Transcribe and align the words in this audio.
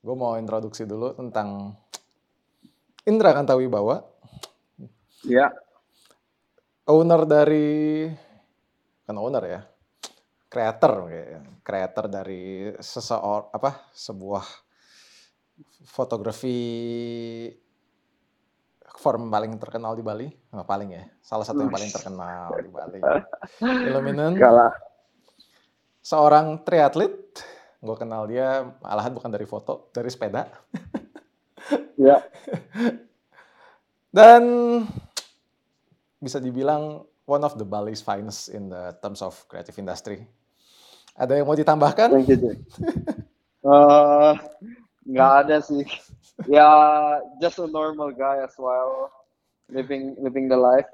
gue 0.00 0.16
mau 0.16 0.40
introduksi 0.40 0.88
dulu 0.88 1.12
tentang 1.12 1.76
Indra 3.04 3.36
Kantawibawa. 3.36 4.00
Iya. 5.28 5.52
Owner 6.88 7.22
dari, 7.28 8.08
kan 9.04 9.16
owner 9.20 9.44
ya, 9.46 9.60
creator, 10.48 11.06
creator 11.60 12.04
dari 12.10 12.72
seseorang 12.80 13.52
apa 13.54 13.92
sebuah 13.94 14.42
fotografi 15.86 16.58
form 19.00 19.32
paling 19.32 19.56
terkenal 19.56 19.96
di 19.96 20.04
Bali, 20.04 20.28
nah, 20.52 20.66
paling 20.66 20.90
ya, 20.92 21.04
salah 21.24 21.44
satu 21.46 21.64
yang 21.64 21.72
paling 21.72 21.88
terkenal 21.88 22.52
di 22.60 22.68
Bali. 22.68 23.00
Illuminant. 23.88 24.36
Kalah. 24.36 24.72
Seorang 26.04 26.64
triatlet, 26.66 27.40
gue 27.80 27.96
kenal 27.96 28.28
dia 28.28 28.68
malahan 28.84 29.12
bukan 29.16 29.32
dari 29.32 29.48
foto, 29.48 29.88
dari 29.92 30.12
sepeda. 30.12 30.48
Ya. 32.00 32.24
Dan 34.16 34.42
bisa 36.16 36.40
dibilang 36.40 37.04
one 37.28 37.44
of 37.44 37.60
the 37.60 37.66
Bali's 37.68 38.00
finest 38.00 38.48
in 38.48 38.72
the 38.72 38.96
terms 39.04 39.20
of 39.20 39.36
creative 39.46 39.76
industry. 39.76 40.24
Ada 41.14 41.36
yang 41.36 41.46
mau 41.46 41.54
ditambahkan? 41.54 42.08
Thank 42.08 42.32
you, 42.32 42.56
uh, 43.68 44.32
nggak 45.10 45.32
ada 45.46 45.60
sih. 45.60 45.84
Ya, 46.48 46.64
just 47.44 47.60
a 47.60 47.68
normal 47.68 48.16
guy 48.16 48.40
as 48.40 48.56
well, 48.56 49.12
living 49.68 50.16
living 50.24 50.48
the 50.48 50.56
life. 50.56 50.88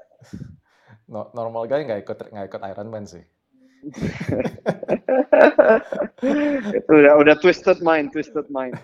No, 1.07 1.31
normal 1.31 1.71
guy 1.71 1.87
nggak 1.87 2.03
ikut 2.03 2.17
nggak 2.35 2.47
ikut 2.51 2.61
Iron 2.67 2.89
Man 2.91 3.07
sih. 3.07 3.23
Itu 6.73 6.91
udah 6.91 7.13
udah 7.21 7.35
twisted 7.37 7.79
mind, 7.85 8.09
twisted 8.11 8.47
mind. 8.49 8.75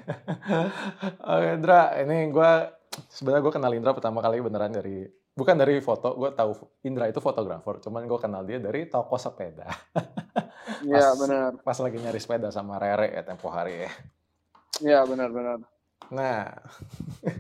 Oke, 1.23 1.47
Indra, 1.57 1.97
ini 2.01 2.29
gue 2.29 2.51
sebenarnya 3.09 3.41
gue 3.41 3.53
kenal 3.53 3.73
Indra 3.73 3.91
pertama 3.97 4.21
kali 4.21 4.39
beneran 4.39 4.73
dari 4.73 5.05
bukan 5.33 5.55
dari 5.57 5.81
foto, 5.81 6.13
gue 6.13 6.29
tahu 6.33 6.51
Indra 6.85 7.09
itu 7.09 7.17
fotografer, 7.17 7.81
cuman 7.81 8.05
gue 8.05 8.19
kenal 8.21 8.45
dia 8.45 8.61
dari 8.61 8.85
toko 8.87 9.17
sepeda. 9.17 9.67
Iya 10.83 11.15
benar. 11.15 11.59
Pas 11.63 11.79
lagi 11.79 11.95
nyari 11.95 12.19
sepeda 12.19 12.51
sama 12.51 12.75
Rere 12.75 13.15
ya 13.15 13.23
tempo 13.23 13.47
hari 13.47 13.87
ya. 13.87 13.91
Iya 14.83 14.99
benar-benar. 15.07 15.63
Nah, 16.11 16.59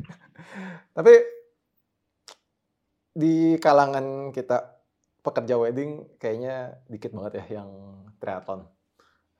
tapi 0.95 1.13
di 3.13 3.59
kalangan 3.59 4.31
kita 4.31 4.72
pekerja 5.23 5.55
wedding 5.55 6.19
kayaknya 6.19 6.77
dikit 6.91 7.15
banget 7.15 7.41
ya 7.41 7.63
yang 7.63 7.69
triathlon. 8.19 8.67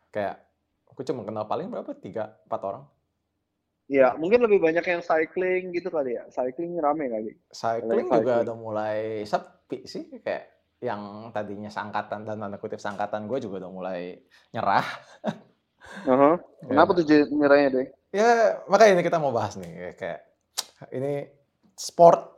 Kayak 0.10 0.48
aku 0.88 1.04
cuma 1.04 1.28
kenal 1.28 1.44
paling 1.46 1.68
berapa 1.68 1.92
tiga 2.00 2.40
empat 2.48 2.62
orang. 2.64 2.84
Iya, 3.92 4.16
mungkin 4.16 4.40
lebih 4.48 4.64
banyak 4.64 4.86
yang 4.88 5.02
cycling 5.04 5.76
gitu 5.76 5.92
kali 5.92 6.16
ya. 6.16 6.24
Cycling 6.32 6.80
rame 6.80 7.12
kali. 7.12 7.32
Cycling, 7.52 8.08
cycling. 8.08 8.24
juga 8.24 8.34
udah 8.48 8.56
mulai 8.56 9.28
sepi 9.28 9.84
sih 9.84 10.08
kayak 10.24 10.54
yang 10.80 11.32
tadinya 11.36 11.68
sangkatan 11.68 12.24
dan 12.24 12.40
tanda 12.40 12.58
kutip 12.60 12.80
sangkatan 12.80 13.28
gue 13.28 13.44
juga 13.44 13.68
udah 13.68 13.72
mulai 13.72 14.02
nyerah. 14.56 14.88
Uh 16.08 16.16
-huh. 16.16 16.36
Kenapa 16.64 16.96
ya. 16.96 16.98
tuh 17.04 17.06
nyerahnya 17.36 17.70
deh? 17.70 17.88
Ya 18.16 18.56
makanya 18.72 18.98
ini 18.98 19.04
kita 19.04 19.20
mau 19.20 19.36
bahas 19.36 19.60
nih 19.60 19.94
kayak 20.00 20.26
ini 20.96 21.28
sport 21.76 22.34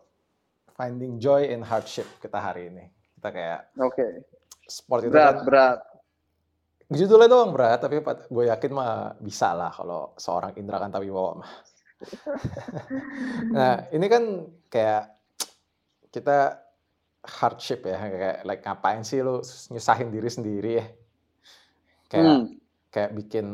finding 0.74 1.22
joy 1.22 1.54
in 1.54 1.62
hardship 1.62 2.10
kita 2.20 2.42
hari 2.42 2.74
ini. 2.74 2.95
Kita 3.26 3.34
kayak 3.34 3.62
Oke. 3.82 3.98
Okay. 3.98 4.12
Sport 4.70 5.10
itu 5.10 5.18
berat, 5.18 5.42
kan, 5.42 5.46
berat. 5.50 5.80
Judulnya 6.94 7.26
doang 7.26 7.58
berat, 7.58 7.82
tapi 7.82 7.98
gue 8.06 8.46
yakin 8.46 8.70
mah 8.70 9.18
bisa 9.18 9.50
lah 9.58 9.74
kalau 9.74 10.14
seorang 10.14 10.54
Indra 10.62 10.78
Kantawibawa 10.78 11.42
mah. 11.42 11.52
nah 13.58 13.90
ini 13.90 14.06
kan 14.06 14.46
kayak 14.70 15.10
kita 16.14 16.62
hardship 17.26 17.90
ya 17.90 17.98
kayak 17.98 18.38
like 18.46 18.62
ngapain 18.62 19.02
sih 19.02 19.26
lu 19.26 19.42
nyusahin 19.74 20.14
diri 20.14 20.30
sendiri 20.30 20.72
ya 20.78 20.86
kayak 22.06 22.30
hmm. 22.30 22.46
kayak 22.94 23.12
bikin 23.18 23.48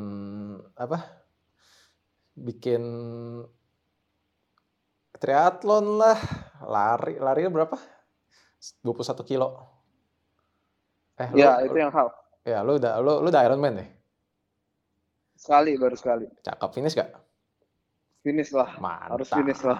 apa 0.76 1.00
bikin 2.36 2.84
triathlon 5.16 6.02
lah 6.02 6.20
lari 6.66 7.16
lari 7.22 7.48
berapa 7.48 8.01
21 8.86 9.26
kilo. 9.26 9.48
Eh 11.18 11.30
ya 11.34 11.62
lu, 11.62 11.74
itu 11.74 11.78
yang 11.82 11.92
half. 11.94 12.14
Ya 12.46 12.60
lu 12.62 12.78
udah 12.78 13.02
lu 13.02 13.26
lu 13.26 13.28
udah 13.30 13.42
Ironman 13.46 13.82
deh. 13.82 13.90
Sekali 15.38 15.74
baru 15.78 15.98
sekali. 15.98 16.30
Cakep 16.46 16.70
finish 16.70 16.94
gak? 16.94 17.10
Finish 18.22 18.54
lah. 18.54 18.78
Mantap. 18.78 19.18
harus 19.18 19.30
finish 19.34 19.62
lah. 19.66 19.80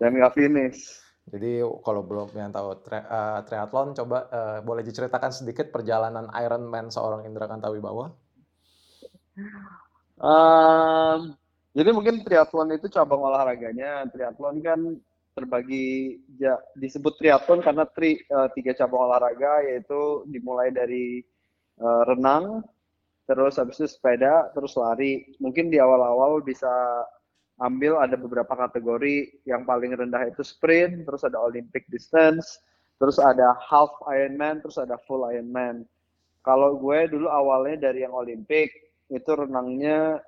Dan 0.00 0.16
nggak 0.16 0.32
finish. 0.32 1.04
Jadi 1.26 1.58
kalau 1.82 2.06
belum 2.06 2.30
yang 2.38 2.54
tahu 2.54 2.80
tri, 2.86 3.02
uh, 3.02 3.42
triathlon, 3.42 3.98
coba 3.98 4.30
uh, 4.30 4.58
boleh 4.62 4.86
diceritakan 4.86 5.34
sedikit 5.34 5.74
perjalanan 5.74 6.30
Ironman 6.32 6.88
seorang 6.88 7.26
Indra 7.26 7.50
Kantawibawa? 7.50 8.14
Um, 10.16 11.36
jadi 11.76 11.90
mungkin 11.92 12.22
triathlon 12.22 12.72
itu 12.72 12.88
cabang 12.88 13.20
olahraganya. 13.20 14.06
Triathlon 14.08 14.62
kan 14.62 14.80
terbagi 15.36 16.16
ya, 16.40 16.56
disebut 16.80 17.20
triathlon 17.20 17.60
karena 17.60 17.84
tri, 17.92 18.24
uh, 18.32 18.48
tiga 18.56 18.72
cabang 18.72 19.12
olahraga 19.12 19.60
yaitu 19.68 20.24
dimulai 20.32 20.72
dari 20.72 21.20
uh, 21.76 22.08
renang, 22.08 22.64
terus 23.28 23.60
habis 23.60 23.76
itu 23.76 23.92
sepeda, 23.92 24.48
terus 24.56 24.72
lari. 24.80 25.28
Mungkin 25.36 25.68
di 25.68 25.76
awal-awal 25.76 26.40
bisa 26.40 26.72
ambil 27.60 28.00
ada 28.00 28.16
beberapa 28.16 28.52
kategori 28.56 29.44
yang 29.44 29.68
paling 29.68 29.92
rendah 29.92 30.24
itu 30.24 30.40
sprint, 30.40 31.04
terus 31.04 31.20
ada 31.20 31.36
Olympic 31.36 31.84
distance, 31.92 32.56
terus 32.96 33.20
ada 33.20 33.52
half 33.60 33.92
Ironman, 34.08 34.64
terus 34.64 34.80
ada 34.80 34.96
full 35.04 35.20
Ironman. 35.28 35.84
Kalau 36.40 36.80
gue 36.80 37.12
dulu 37.12 37.28
awalnya 37.28 37.92
dari 37.92 38.08
yang 38.08 38.16
Olympic 38.16 38.72
itu 39.12 39.30
renangnya 39.36 40.22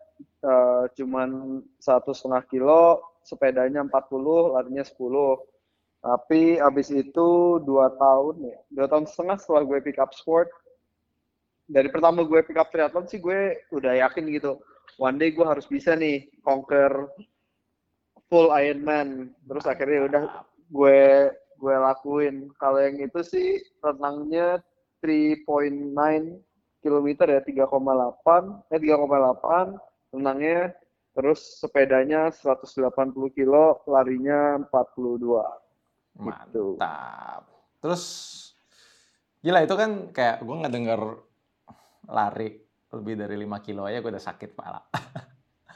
uh, 0.44 0.84
cuman 0.92 1.62
satu 1.78 2.12
setengah 2.12 2.42
kilo, 2.50 3.00
sepedanya 3.28 3.84
40, 3.84 4.56
larinya 4.56 4.81
10. 4.81 5.37
Tapi 6.00 6.56
abis 6.56 6.89
itu 6.94 7.59
dua 7.61 7.93
tahun 7.99 8.49
ya, 8.49 8.59
dua 8.71 8.87
tahun 8.89 9.05
setengah 9.05 9.37
setelah 9.37 9.62
gue 9.66 9.78
pick 9.83 9.99
up 9.99 10.15
sport, 10.15 10.47
dari 11.67 11.91
pertama 11.91 12.22
gue 12.25 12.41
pick 12.47 12.56
up 12.56 12.71
triathlon 12.71 13.11
sih 13.11 13.19
gue 13.19 13.67
udah 13.75 13.99
yakin 14.06 14.31
gitu, 14.31 14.62
one 14.97 15.19
day 15.19 15.34
gue 15.34 15.43
harus 15.43 15.67
bisa 15.67 15.99
nih 15.99 16.31
conquer 16.47 16.91
full 18.28 18.53
Ironman 18.53 19.33
terus 19.49 19.65
akhirnya 19.65 20.00
udah 20.06 20.22
gue 20.69 21.00
gue 21.59 21.75
lakuin 21.75 22.53
kalau 22.61 22.78
yang 22.78 23.00
itu 23.00 23.21
sih 23.25 23.49
renangnya 23.83 24.62
3.9 25.03 25.97
kilometer 26.84 27.27
ya 27.27 27.41
3,8 27.43 28.71
eh 28.71 28.78
3,8 28.78 30.15
renangnya 30.15 30.77
terus 31.19 31.59
sepedanya 31.59 32.31
180 32.31 32.95
kilo 33.34 33.83
larinya 33.91 34.62
42 34.71 35.19
gitu. 35.19 35.34
mantap 36.23 37.43
gitu. 37.43 37.83
terus 37.83 38.05
gila 39.43 39.67
itu 39.67 39.75
kan 39.75 40.15
kayak 40.15 40.47
gue 40.47 40.55
nggak 40.62 40.75
denger 40.79 41.01
lari 42.06 42.62
lebih 42.95 43.15
dari 43.19 43.37
5 43.45 43.67
kilo 43.67 43.83
aja 43.84 44.01
gue 44.01 44.11
udah 44.12 44.25
sakit 44.25 44.51
pala. 44.56 44.81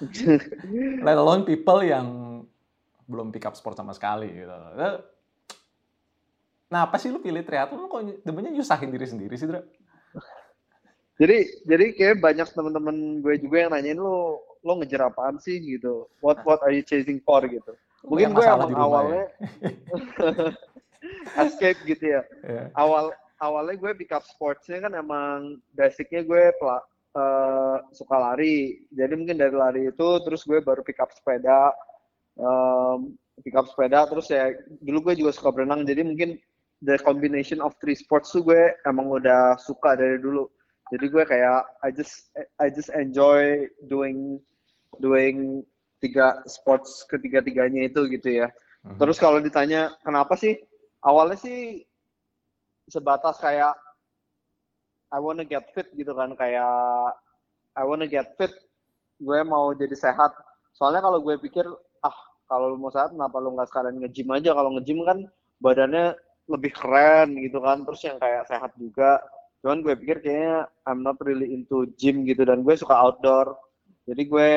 Let 1.07 1.19
alone 1.21 1.45
people 1.45 1.85
yang 1.85 2.41
belum 3.05 3.29
pick 3.31 3.45
up 3.45 3.55
sport 3.55 3.77
sama 3.77 3.93
sekali 3.93 4.33
gitu. 4.33 4.49
Nah, 6.73 6.89
apa 6.89 6.97
sih 6.97 7.13
lu 7.13 7.21
pilih 7.21 7.45
triathlon 7.45 7.85
kok 7.85 8.25
demennya 8.25 8.57
nyusahin 8.57 8.89
diri 8.89 9.05
sendiri 9.05 9.37
sih, 9.37 9.45
Dra? 9.45 9.61
Jadi 11.21 11.69
jadi 11.69 11.87
kayak 11.93 12.17
banyak 12.25 12.49
teman-teman 12.57 13.21
gue 13.21 13.35
juga 13.45 13.69
yang 13.69 13.71
nanyain 13.77 14.01
lo 14.01 14.41
lo 14.63 14.79
ngejar 14.79 15.11
apaan 15.11 15.39
sih 15.43 15.59
gitu. 15.59 16.07
What 16.23 16.43
what 16.47 16.63
are 16.63 16.75
you 16.75 16.87
chasing 16.87 17.19
for 17.23 17.43
gitu. 17.47 17.75
Mungkin 18.07 18.35
gue 18.35 18.47
emang 18.47 18.75
awalnya 18.75 19.27
ya? 19.27 19.29
escape 21.47 21.79
gitu 21.87 22.19
ya. 22.19 22.23
Yeah. 22.43 22.67
Awal 22.75 23.15
awalnya 23.43 23.79
gue 23.79 23.93
pick 23.99 24.11
up 24.15 24.27
sportsnya 24.27 24.83
kan 24.83 24.95
emang 24.95 25.63
basicnya 25.75 26.23
gue 26.27 26.43
pelak 26.59 26.85
uh, 27.15 27.79
suka 27.95 28.17
lari. 28.19 28.83
Jadi 28.91 29.15
mungkin 29.15 29.39
dari 29.39 29.55
lari 29.55 29.83
itu 29.91 30.09
terus 30.27 30.43
gue 30.43 30.59
baru 30.59 30.83
pick 30.83 30.99
up 30.99 31.11
sepeda. 31.15 31.71
Um, 32.39 33.19
pick 33.41 33.55
up 33.59 33.67
sepeda 33.69 34.05
terus 34.09 34.29
ya 34.29 34.53
dulu 34.85 35.11
gue 35.11 35.25
juga 35.25 35.33
suka 35.33 35.51
berenang 35.53 35.89
jadi 35.89 36.05
mungkin 36.05 36.37
the 36.85 36.97
combination 37.01 37.63
of 37.65 37.73
three 37.81 37.97
sports 37.97 38.33
tuh 38.33 38.45
gue 38.45 38.77
emang 38.85 39.09
udah 39.09 39.57
suka 39.57 39.97
dari 39.97 40.21
dulu 40.21 40.49
jadi 40.93 41.07
gue 41.09 41.25
kayak 41.25 41.65
I 41.81 41.89
just 41.89 42.29
I 42.61 42.69
just 42.69 42.93
enjoy 42.93 43.67
doing 43.89 44.37
doing 45.01 45.65
tiga 46.03 46.43
sports 46.51 47.07
ketiga-tiganya 47.07 47.87
itu 47.87 48.05
gitu 48.11 48.43
ya. 48.43 48.51
Uh-huh. 48.83 48.99
terus 48.99 49.17
kalau 49.23 49.39
ditanya 49.39 49.95
kenapa 50.03 50.35
sih? 50.35 50.59
Awalnya 51.03 51.39
sih 51.39 51.87
sebatas 52.91 53.39
kayak 53.39 53.75
I 55.13 55.19
wanna 55.23 55.47
get 55.47 55.71
fit 55.71 55.87
gitu 55.95 56.11
kan 56.17 56.35
kayak 56.35 57.15
I 57.79 57.83
wanna 57.87 58.11
get 58.11 58.35
fit 58.35 58.51
gue 59.23 59.41
mau 59.47 59.71
jadi 59.73 59.95
sehat. 59.95 60.35
Soalnya 60.75 61.07
kalau 61.07 61.23
gue 61.23 61.39
pikir 61.39 61.63
ah 62.03 62.17
kalau 62.51 62.75
lu 62.75 62.79
mau 62.83 62.91
sehat 62.91 63.15
kenapa 63.15 63.39
lu 63.39 63.55
nggak 63.55 63.71
sekalian 63.71 64.03
nge-gym 64.03 64.29
aja? 64.35 64.51
Kalau 64.51 64.75
nge-gym 64.75 65.07
kan 65.07 65.19
badannya 65.63 66.19
lebih 66.51 66.75
keren 66.75 67.39
gitu 67.39 67.63
kan 67.63 67.87
terus 67.87 68.03
yang 68.03 68.19
kayak 68.19 68.51
sehat 68.51 68.75
juga. 68.75 69.23
Cuman 69.63 69.79
gue 69.87 69.95
pikir 69.95 70.19
kayaknya 70.27 70.67
I'm 70.83 71.07
not 71.07 71.23
really 71.23 71.55
into 71.55 71.87
gym 71.95 72.27
gitu 72.27 72.43
dan 72.43 72.67
gue 72.67 72.75
suka 72.75 72.99
outdoor. 72.99 73.55
Jadi 74.11 74.23
gue 74.27 74.51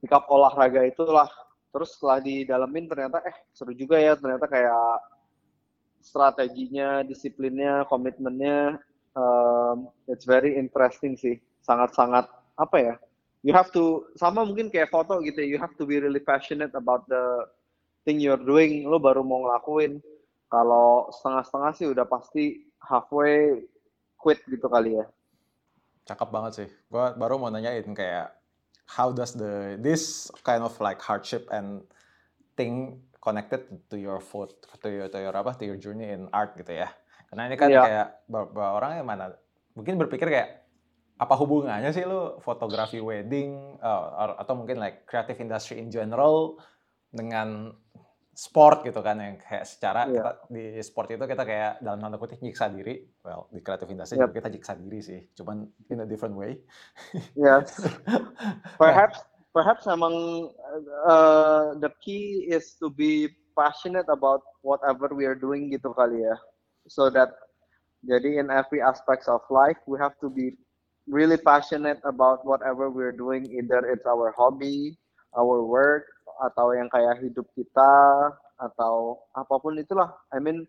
pick 0.00 0.12
up 0.14 0.26
olahraga 0.30 0.86
itulah. 0.86 1.28
Terus 1.74 1.98
setelah 1.98 2.22
didalemin 2.22 2.86
ternyata 2.86 3.18
eh 3.26 3.34
seru 3.50 3.74
juga 3.74 3.98
ya 3.98 4.14
ternyata 4.14 4.46
kayak 4.46 5.02
strateginya 6.04 7.02
disiplinnya 7.02 7.82
komitmennya 7.90 8.78
um, 9.18 9.90
it's 10.06 10.26
very 10.26 10.54
interesting 10.54 11.18
sih. 11.18 11.42
Sangat-sangat 11.64 12.28
apa 12.54 12.76
ya 12.78 12.94
you 13.44 13.52
have 13.52 13.68
to 13.70 14.08
sama 14.16 14.40
mungkin 14.42 14.72
kayak 14.72 14.88
foto 14.88 15.20
gitu 15.20 15.44
ya, 15.44 15.46
you 15.46 15.58
have 15.60 15.76
to 15.76 15.84
be 15.84 16.00
really 16.00 16.18
passionate 16.18 16.72
about 16.72 17.04
the 17.12 17.44
thing 18.08 18.16
you're 18.16 18.40
doing. 18.40 18.88
Lo 18.88 18.96
baru 18.96 19.20
mau 19.20 19.44
ngelakuin. 19.44 20.00
Kalau 20.48 21.12
setengah-setengah 21.12 21.72
sih 21.76 21.86
udah 21.92 22.06
pasti 22.08 22.64
halfway 22.80 23.68
quit 24.16 24.40
gitu 24.48 24.64
kali 24.64 24.96
ya. 24.96 25.04
Cakep 26.08 26.28
banget 26.32 26.52
sih. 26.56 26.68
Gua 26.88 27.12
baru 27.12 27.36
mau 27.36 27.52
nanyain 27.52 27.84
kayak 27.92 28.32
how 28.88 29.10
does 29.10 29.32
the 29.34 29.80
this 29.80 30.28
kind 30.44 30.60
of 30.60 30.72
like 30.80 31.00
hardship 31.00 31.48
and 31.50 31.82
thing 32.56 33.00
connected 33.24 33.64
to 33.88 33.96
your 33.96 34.20
food 34.20 34.52
to 34.84 34.88
your 34.92 35.08
to 35.08 35.18
your 35.18 35.32
apa 35.32 35.56
to 35.56 35.64
your 35.64 35.80
journey 35.80 36.12
in 36.12 36.28
art 36.30 36.52
gitu 36.60 36.76
ya 36.76 36.92
karena 37.32 37.48
ini 37.48 37.56
kan 37.56 37.68
yeah. 37.72 37.84
kayak 37.84 38.08
beberapa 38.28 38.76
orang 38.76 39.00
yang 39.00 39.08
mana 39.08 39.32
mungkin 39.72 39.96
berpikir 39.96 40.28
kayak 40.28 40.64
apa 41.14 41.34
hubungannya 41.38 41.94
sih 41.94 42.04
lu 42.04 42.42
fotografi 42.42 42.98
wedding 42.98 43.78
uh, 43.80 44.34
atau 44.38 44.58
mungkin 44.58 44.82
like 44.82 45.06
creative 45.06 45.38
industry 45.40 45.78
in 45.80 45.88
general 45.88 46.58
dengan 47.14 47.70
sport 48.34 48.82
gitu 48.82 49.00
kan 49.00 49.16
yang 49.16 49.38
kayak 49.38 49.64
secara 49.64 50.10
yeah. 50.10 50.14
kita, 50.18 50.30
di 50.50 50.64
sport 50.82 51.08
itu 51.14 51.24
kita 51.24 51.42
kayak 51.46 51.72
dalam 51.80 52.02
tanda 52.02 52.18
kutip 52.18 52.42
nyiksa 52.42 52.68
diri. 52.68 53.06
Well 53.22 53.48
di 53.54 53.62
creative 53.62 53.90
industry 53.90 54.18
yep. 54.18 54.30
juga 54.30 54.36
kita 54.42 54.48
nyiksa 54.50 54.72
diri 54.78 55.00
sih 55.00 55.20
cuman 55.38 55.64
in 55.88 56.02
a 56.02 56.06
different 56.06 56.34
way. 56.34 56.58
Yes 57.38 57.78
perhaps 58.82 59.22
perhaps 59.54 59.86
among 59.86 60.50
uh, 61.06 61.78
the 61.78 61.90
key 62.02 62.50
is 62.50 62.74
to 62.82 62.90
be 62.90 63.30
passionate 63.54 64.10
about 64.10 64.42
whatever 64.66 65.14
we 65.14 65.24
are 65.24 65.38
doing 65.38 65.70
gitu 65.70 65.94
kali 65.94 66.26
ya. 66.26 66.34
So 66.90 67.08
that 67.14 67.32
jadi 68.04 68.44
in 68.44 68.50
every 68.50 68.82
aspects 68.82 69.30
of 69.30 69.40
life 69.48 69.78
we 69.86 69.96
have 69.96 70.18
to 70.20 70.28
be 70.28 70.58
really 71.06 71.36
passionate 71.36 72.00
about 72.04 72.44
whatever 72.44 72.88
we're 72.88 73.14
doing 73.14 73.44
either 73.52 73.84
it's 73.88 74.08
our 74.08 74.32
hobby 74.36 74.96
our 75.36 75.64
work 75.64 76.08
atau 76.42 76.74
yang 76.74 76.90
kayak 76.90 77.22
hidup 77.22 77.46
kita 77.54 77.92
atau 78.58 79.20
apa 79.34 79.54
pun 79.58 79.76
itulah. 79.78 80.14
I 80.34 80.38
mean 80.38 80.66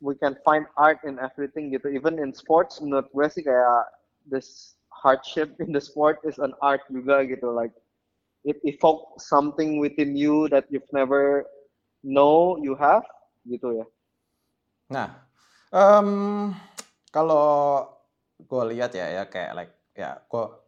we 0.00 0.14
can 0.14 0.38
find 0.46 0.66
art 0.78 1.02
in 1.02 1.18
everything 1.18 1.74
gitu. 1.74 1.90
Even 1.90 2.22
in 2.22 2.30
sports 2.30 2.78
menurut 2.78 3.08
gue 3.10 3.26
sih 3.28 3.42
kayak 3.42 3.90
this 4.28 4.78
hardship 4.92 5.52
in 5.58 5.74
the 5.74 5.82
sport 5.82 6.22
is 6.22 6.38
an 6.38 6.54
art 6.62 6.84
juga 6.92 7.26
gitu. 7.26 7.50
Like 7.50 7.74
it 8.46 8.60
evoke 8.62 9.18
something 9.18 9.82
within 9.82 10.14
you 10.14 10.46
that 10.54 10.68
you've 10.70 10.88
never 10.94 11.44
know 12.06 12.56
you 12.62 12.78
have 12.78 13.04
gitu 13.48 13.82
ya. 13.82 13.86
Nah 14.92 15.08
um, 15.74 16.54
kalau 17.10 17.84
gue 18.38 18.62
lihat 18.76 18.94
ya 18.94 19.10
ya 19.18 19.24
kayak 19.26 19.52
like 19.56 19.74
ya 19.98 20.22
kok 20.30 20.67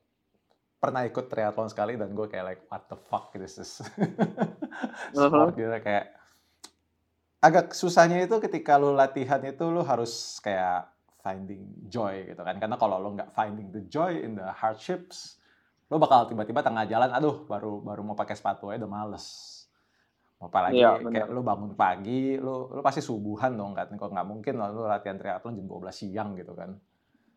pernah 0.80 1.04
ikut 1.04 1.28
triathlon 1.28 1.68
sekali 1.68 2.00
dan 2.00 2.16
gue 2.16 2.26
kayak 2.26 2.44
like 2.48 2.62
what 2.72 2.88
the 2.88 2.96
fuck 2.96 3.28
this 3.36 3.60
is. 3.60 3.84
Sport 5.14 5.28
uh 5.28 5.28
-huh. 5.28 5.48
gitu 5.52 5.68
kayak 5.84 6.16
agak 7.44 7.76
susahnya 7.76 8.24
itu 8.24 8.40
ketika 8.40 8.80
lu 8.80 8.96
latihan 8.96 9.40
itu 9.44 9.68
lu 9.68 9.84
harus 9.84 10.40
kayak 10.40 10.88
finding 11.20 11.68
joy 11.92 12.32
gitu 12.32 12.40
kan. 12.40 12.56
Karena 12.56 12.80
kalau 12.80 12.96
lu 12.96 13.12
nggak 13.12 13.36
finding 13.36 13.68
the 13.68 13.84
joy 13.92 14.24
in 14.24 14.40
the 14.40 14.48
hardships 14.56 15.36
lu 15.90 15.98
bakal 15.98 16.22
tiba-tiba 16.30 16.62
tengah 16.62 16.86
jalan 16.86 17.10
aduh 17.10 17.42
baru 17.50 17.82
baru 17.82 18.00
mau 18.06 18.14
pakai 18.14 18.38
sepatu 18.38 18.72
aja 18.72 18.80
udah 18.80 18.90
males. 18.90 19.26
Apalagi 20.40 20.80
ya, 20.80 20.96
kayak 20.96 21.28
lu 21.28 21.44
bangun 21.44 21.76
pagi 21.76 22.40
lu 22.40 22.72
lu 22.72 22.80
pasti 22.80 23.04
subuhan 23.04 23.52
dong 23.52 23.76
kan. 23.76 23.92
Kok 23.92 24.16
nggak 24.16 24.24
mungkin 24.26 24.54
lu 24.56 24.88
latihan 24.88 25.20
triathlon 25.20 25.60
jam 25.60 25.66
12 25.68 25.92
siang 25.92 26.32
gitu 26.40 26.56
kan. 26.56 26.72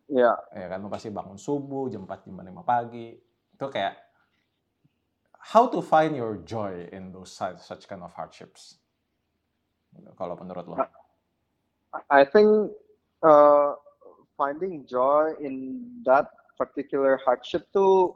Iya. 0.07 0.31
Ya 0.56 0.68
kan 0.72 0.80
lu 0.80 0.88
pasti 0.88 1.12
bangun 1.12 1.36
subuh 1.36 1.92
jam 1.92 2.07
4 2.07 2.24
jam 2.24 2.40
5 2.40 2.63
pagi 2.63 3.32
itu 3.63 3.71
kayak 3.71 3.95
how 5.39 5.63
to 5.71 5.80
find 5.80 6.12
your 6.19 6.36
joy 6.44 6.83
in 6.92 7.15
those 7.15 7.31
such 7.39 7.88
kind 7.88 8.04
of 8.04 8.12
hardships 8.12 8.83
kalau 10.19 10.36
menurut 10.36 10.68
lo 10.68 10.75
I 12.12 12.27
think 12.27 12.74
uh, 13.24 13.80
finding 14.36 14.83
joy 14.83 15.38
in 15.39 15.88
that 16.04 16.27
particular 16.60 17.21
hardship 17.24 17.69
to 17.71 18.12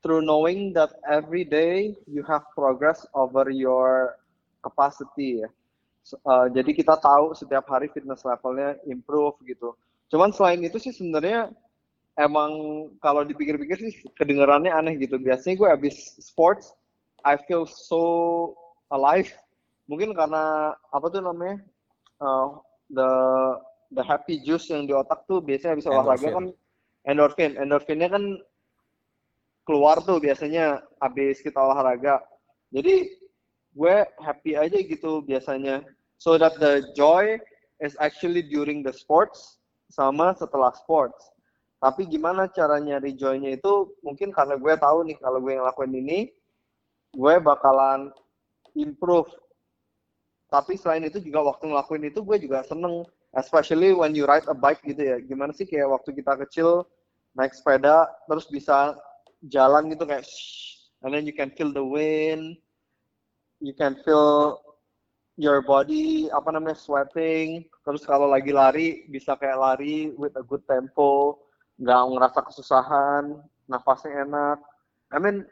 through 0.00 0.24
knowing 0.24 0.72
that 0.72 0.96
every 1.04 1.44
day 1.44 1.92
you 2.08 2.24
have 2.24 2.46
progress 2.56 3.04
over 3.12 3.50
your 3.52 4.16
capacity 4.64 5.44
ya. 5.44 5.50
Uh, 6.24 6.46
jadi 6.48 6.70
kita 6.72 6.96
tahu 6.96 7.36
setiap 7.36 7.68
hari 7.68 7.90
fitness 7.92 8.24
levelnya 8.24 8.78
improve 8.88 9.36
gitu. 9.44 9.76
Cuman 10.08 10.32
selain 10.32 10.62
itu 10.64 10.80
sih 10.80 10.94
sebenarnya 10.94 11.52
emang 12.18 12.50
kalau 12.98 13.22
dipikir-pikir 13.22 13.78
sih 13.78 13.94
kedengarannya 14.18 14.72
aneh 14.72 14.94
gitu. 14.98 15.20
Biasanya 15.20 15.54
gue 15.60 15.68
habis 15.68 15.96
sports, 16.18 16.74
I 17.22 17.38
feel 17.38 17.68
so 17.68 18.54
alive. 18.90 19.30
Mungkin 19.86 20.14
karena 20.14 20.74
apa 20.94 21.06
tuh 21.10 21.22
namanya 21.22 21.62
uh, 22.22 22.58
the 22.90 23.10
the 23.94 24.02
happy 24.06 24.38
juice 24.42 24.70
yang 24.70 24.86
di 24.86 24.94
otak 24.94 25.26
tuh 25.26 25.42
biasanya 25.42 25.74
habis 25.78 25.90
olahraga 25.90 26.28
kan 26.30 26.46
endorphin. 27.06 27.58
Endorphinnya 27.58 28.08
kan 28.10 28.24
keluar 29.66 30.02
tuh 30.02 30.18
biasanya 30.18 30.82
habis 31.02 31.42
kita 31.42 31.58
olahraga. 31.58 32.22
Jadi 32.70 33.10
gue 33.74 33.96
happy 34.22 34.58
aja 34.58 34.78
gitu 34.78 35.22
biasanya. 35.22 35.82
So 36.20 36.36
that 36.36 36.60
the 36.60 36.84
joy 36.94 37.40
is 37.80 37.96
actually 37.98 38.44
during 38.44 38.84
the 38.84 38.92
sports 38.92 39.58
sama 39.90 40.36
setelah 40.36 40.70
sports. 40.76 41.32
Tapi 41.80 42.04
gimana 42.04 42.44
cara 42.52 42.76
nyari 42.76 43.16
joy-nya 43.16 43.56
itu 43.56 43.96
mungkin 44.04 44.36
karena 44.36 44.60
gue 44.60 44.74
tahu 44.76 45.08
nih 45.08 45.16
kalau 45.16 45.40
gue 45.40 45.56
ngelakuin 45.56 45.96
ini, 45.96 46.28
gue 47.16 47.34
bakalan 47.40 48.12
improve. 48.76 49.32
Tapi 50.52 50.76
selain 50.76 51.08
itu 51.08 51.24
juga 51.24 51.40
waktu 51.40 51.72
ngelakuin 51.72 52.12
itu 52.12 52.20
gue 52.20 52.36
juga 52.36 52.60
seneng, 52.68 53.08
especially 53.32 53.96
when 53.96 54.12
you 54.12 54.28
ride 54.28 54.44
a 54.44 54.52
bike 54.52 54.84
gitu 54.84 55.00
ya. 55.00 55.16
Gimana 55.24 55.56
sih 55.56 55.64
kayak 55.64 55.88
waktu 55.88 56.12
kita 56.20 56.36
kecil 56.44 56.84
naik 57.32 57.56
sepeda 57.56 58.10
terus 58.28 58.44
bisa 58.50 58.98
jalan 59.48 59.88
gitu 59.88 60.04
kayak 60.04 60.26
shh, 60.26 60.92
and 61.00 61.16
then 61.16 61.24
you 61.24 61.32
can 61.32 61.48
feel 61.56 61.72
the 61.72 61.80
wind, 61.80 62.60
you 63.64 63.72
can 63.72 63.96
feel 64.04 64.60
your 65.40 65.64
body 65.64 66.28
apa 66.28 66.52
namanya 66.52 66.76
sweating. 66.76 67.64
Terus 67.88 68.04
kalau 68.04 68.28
lagi 68.28 68.52
lari 68.52 69.08
bisa 69.08 69.32
kayak 69.40 69.56
lari 69.56 70.12
with 70.20 70.36
a 70.36 70.44
good 70.44 70.60
tempo 70.68 71.40
nggak 71.80 72.00
ngerasa 72.12 72.40
kesusahan, 72.44 73.24
nafasnya 73.66 74.28
enak. 74.28 74.58
I 75.10 75.18
mean, 75.18 75.48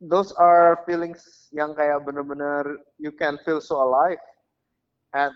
those 0.00 0.32
are 0.40 0.80
feelings 0.88 1.48
yang 1.52 1.76
kayak 1.76 2.02
bener-bener 2.08 2.80
you 2.96 3.12
can 3.12 3.36
feel 3.44 3.60
so 3.60 3.78
alive 3.78 4.20
at 5.12 5.32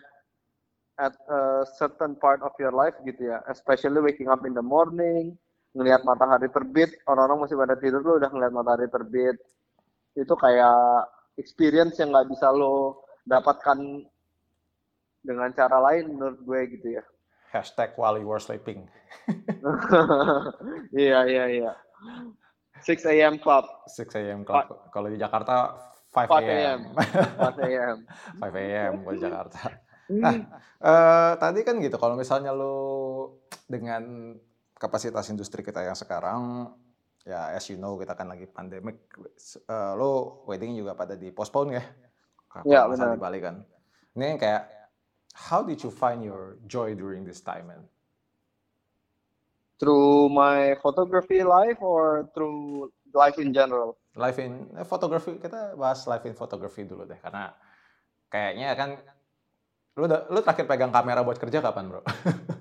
at 1.00 1.16
a 1.32 1.64
certain 1.80 2.12
part 2.16 2.44
of 2.44 2.52
your 2.60 2.72
life 2.72 2.96
gitu 3.04 3.32
ya. 3.32 3.40
Especially 3.48 4.00
waking 4.00 4.28
up 4.28 4.44
in 4.44 4.52
the 4.52 4.64
morning, 4.64 5.36
ngelihat 5.72 6.04
matahari 6.04 6.48
terbit, 6.52 6.92
orang-orang 7.08 7.48
masih 7.48 7.56
pada 7.56 7.76
tidur 7.76 8.04
lo 8.04 8.20
udah 8.20 8.28
ngelihat 8.28 8.52
matahari 8.52 8.88
terbit. 8.88 9.36
Itu 10.16 10.36
kayak 10.36 11.08
experience 11.40 11.96
yang 12.00 12.12
nggak 12.12 12.28
bisa 12.28 12.52
lo 12.52 13.04
dapatkan 13.24 14.04
dengan 15.20 15.52
cara 15.52 15.76
lain 15.80 16.16
menurut 16.16 16.40
gue 16.40 16.60
gitu 16.80 16.88
ya 17.00 17.04
hashtag 17.50 17.94
while 17.98 18.16
you 18.16 18.26
were 18.26 18.42
sleeping. 18.42 18.86
Iya 20.94 21.18
iya 21.26 21.44
iya. 21.50 21.72
6 22.82 23.04
a.m. 23.06 23.38
club. 23.38 23.66
6 23.90 24.06
a.m. 24.16 24.42
club. 24.42 24.90
Kalau 24.90 25.08
di 25.10 25.18
Jakarta 25.20 25.76
5 26.10 26.26
a.m. 26.26 26.80
5 26.94 27.66
a.m. 27.66 27.96
5 28.40 28.42
a.m. 28.42 28.92
kalau 29.04 29.14
di 29.14 29.22
Jakarta. 29.22 29.60
Nah, 30.10 30.34
uh, 30.82 31.32
tadi 31.38 31.62
kan 31.62 31.78
gitu. 31.78 31.94
Kalau 32.00 32.18
misalnya 32.18 32.50
lu 32.50 33.30
dengan 33.70 34.34
kapasitas 34.74 35.30
industri 35.30 35.62
kita 35.62 35.86
yang 35.86 35.94
sekarang, 35.94 36.72
ya 37.22 37.54
as 37.54 37.68
you 37.70 37.78
know 37.78 37.94
kita 37.94 38.18
kan 38.18 38.26
lagi 38.26 38.50
pandemic, 38.50 39.06
uh, 39.70 39.94
lo 39.94 40.42
wedding 40.50 40.74
juga 40.74 40.98
pada 40.98 41.14
di 41.14 41.30
postpone 41.30 41.70
ya? 41.78 41.84
Iya 42.66 42.80
benar. 42.90 43.14
Di 43.14 43.22
Bali 43.22 43.38
kan. 43.38 43.62
Ini 44.18 44.34
kayak 44.34 44.79
how 45.40 45.64
did 45.64 45.80
you 45.80 45.88
find 45.88 46.20
your 46.20 46.60
joy 46.68 46.92
during 46.92 47.24
this 47.24 47.40
time, 47.40 47.72
man? 47.72 47.82
Through 49.80 50.28
my 50.28 50.76
photography 50.84 51.40
life 51.40 51.80
or 51.80 52.28
through 52.36 52.92
life 53.16 53.40
in 53.40 53.56
general. 53.56 53.96
Life 54.12 54.36
in 54.36 54.68
eh, 54.76 54.84
fotografi 54.84 55.40
kita 55.40 55.72
bahas 55.80 56.04
life 56.04 56.28
in 56.28 56.36
fotografi 56.36 56.84
dulu 56.84 57.08
deh 57.08 57.16
karena 57.16 57.56
kayaknya 58.28 58.76
kan 58.76 58.90
lu 59.96 60.04
udah, 60.04 60.28
lu 60.28 60.44
terakhir 60.44 60.68
pegang 60.68 60.92
kamera 60.92 61.24
buat 61.24 61.40
kerja 61.40 61.64
kapan 61.64 61.88
bro? 61.88 62.04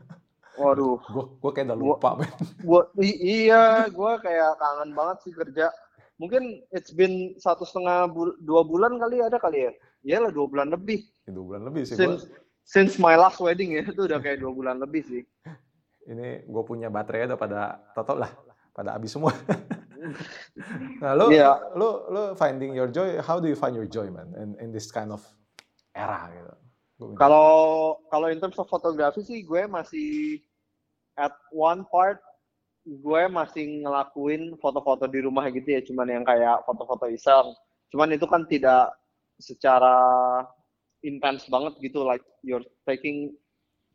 Waduh, 0.59 0.99
gue 0.99 1.23
gue 1.39 1.51
kayak 1.55 1.71
udah 1.71 1.79
lupa 1.79 2.09
men. 2.19 2.31
Gua, 2.59 2.83
iya, 2.99 3.87
gue 3.87 4.11
kayak 4.19 4.59
kangen 4.59 4.91
banget 4.91 5.17
sih 5.23 5.31
kerja. 5.31 5.71
Mungkin 6.19 6.67
it's 6.75 6.91
been 6.91 7.31
satu 7.39 7.63
setengah 7.63 8.11
bul 8.11 8.35
dua 8.43 8.67
bulan 8.67 8.99
kali 8.99 9.23
ada 9.23 9.39
kali 9.39 9.67
ya? 9.67 9.71
Iya 10.03 10.17
lah 10.27 10.31
dua 10.35 10.51
bulan 10.51 10.67
lebih. 10.67 10.99
Ya, 11.23 11.31
dua 11.31 11.45
bulan 11.47 11.63
lebih 11.63 11.87
sih. 11.87 11.95
Since, 11.95 12.27
gua. 12.27 12.48
Since 12.69 13.01
my 13.01 13.17
last 13.17 13.41
wedding 13.41 13.73
ya 13.73 13.81
itu 13.89 14.05
udah 14.05 14.21
kayak 14.21 14.45
dua 14.45 14.53
bulan 14.53 14.77
lebih 14.77 15.01
sih. 15.01 15.23
Ini 16.05 16.45
gue 16.45 16.63
punya 16.65 16.93
baterai 16.93 17.25
udah 17.25 17.39
pada 17.39 17.61
total 17.97 18.29
lah, 18.29 18.31
pada 18.73 18.93
habis 18.93 19.13
semua. 19.13 19.33
nah, 21.03 21.17
lo, 21.17 21.33
yeah. 21.33 21.57
lo, 21.73 22.09
lo 22.09 22.21
finding 22.37 22.77
your 22.77 22.89
joy, 22.89 23.17
how 23.21 23.41
do 23.41 23.49
you 23.49 23.57
find 23.57 23.73
your 23.73 23.89
joy 23.89 24.09
man 24.09 24.29
in, 24.37 24.53
in 24.61 24.69
this 24.69 24.93
kind 24.93 25.09
of 25.09 25.21
era 25.97 26.29
gitu? 26.33 26.53
Kalau 27.15 27.95
kalau 28.11 28.27
in 28.27 28.43
terms 28.43 28.59
of 28.59 28.67
fotografi 28.67 29.23
sih 29.23 29.39
gue 29.47 29.69
masih 29.71 30.43
at 31.15 31.31
one 31.55 31.87
part 31.87 32.19
gue 32.83 33.23
masih 33.29 33.85
ngelakuin 33.85 34.57
foto-foto 34.57 35.05
di 35.05 35.21
rumah 35.21 35.45
gitu 35.53 35.67
ya, 35.67 35.81
cuman 35.85 36.09
yang 36.09 36.25
kayak 36.25 36.65
foto-foto 36.65 37.05
iseng. 37.07 37.53
Cuman 37.93 38.17
itu 38.17 38.25
kan 38.25 38.43
tidak 38.49 38.97
secara 39.39 39.95
intens 41.05 41.47
banget 41.47 41.75
gitu, 41.79 42.03
like 42.03 42.23
you're 42.43 42.65
taking 42.87 43.33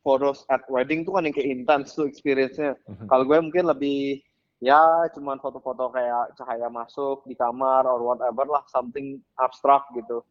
photos 0.04 0.44
at 0.52 0.61
wedding 0.68 1.04
tuh 1.04 1.16
kan 1.16 1.25
yang 1.25 1.34
kayak 1.34 1.49
intens 1.49 1.96
tuh 1.96 2.04
experience-nya. 2.04 2.76
Mm-hmm. 2.88 3.08
Kalau 3.08 3.25
gue 3.25 3.38
mungkin 3.40 3.64
lebih 3.68 4.20
ya 4.61 5.08
cuman 5.12 5.40
foto-foto 5.40 5.92
kayak 5.92 6.37
cahaya 6.40 6.68
masuk 6.73 7.25
di 7.28 7.37
kamar 7.37 7.84
or 7.84 8.00
whatever 8.00 8.44
lah, 8.49 8.64
something 8.68 9.20
abstrak 9.40 9.84
gitu. 9.96 10.25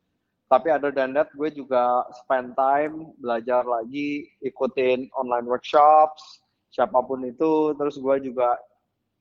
Tapi 0.50 0.70
other 0.70 0.94
than 0.94 1.18
that, 1.18 1.34
gue 1.34 1.50
juga 1.50 2.06
spend 2.14 2.54
time 2.54 3.10
belajar 3.18 3.66
lagi, 3.66 4.30
ikutin 4.46 5.10
online 5.18 5.50
workshops, 5.50 6.44
siapa 6.74 7.06
pun 7.06 7.22
itu 7.22 7.78
terus 7.78 8.02
gue 8.02 8.34
juga 8.34 8.58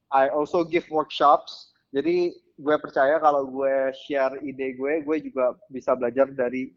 I 0.09 0.33
also 0.33 0.65
give 0.65 0.89
workshops 0.89 1.77
jadi 1.93 2.33
gue 2.57 2.77
percaya 2.81 3.21
kalau 3.21 3.45
gue 3.45 3.93
share 4.09 4.41
ide 4.41 4.73
gue 4.81 5.05
gue 5.05 5.17
juga 5.29 5.53
bisa 5.69 5.93
belajar 5.93 6.33
dari 6.33 6.73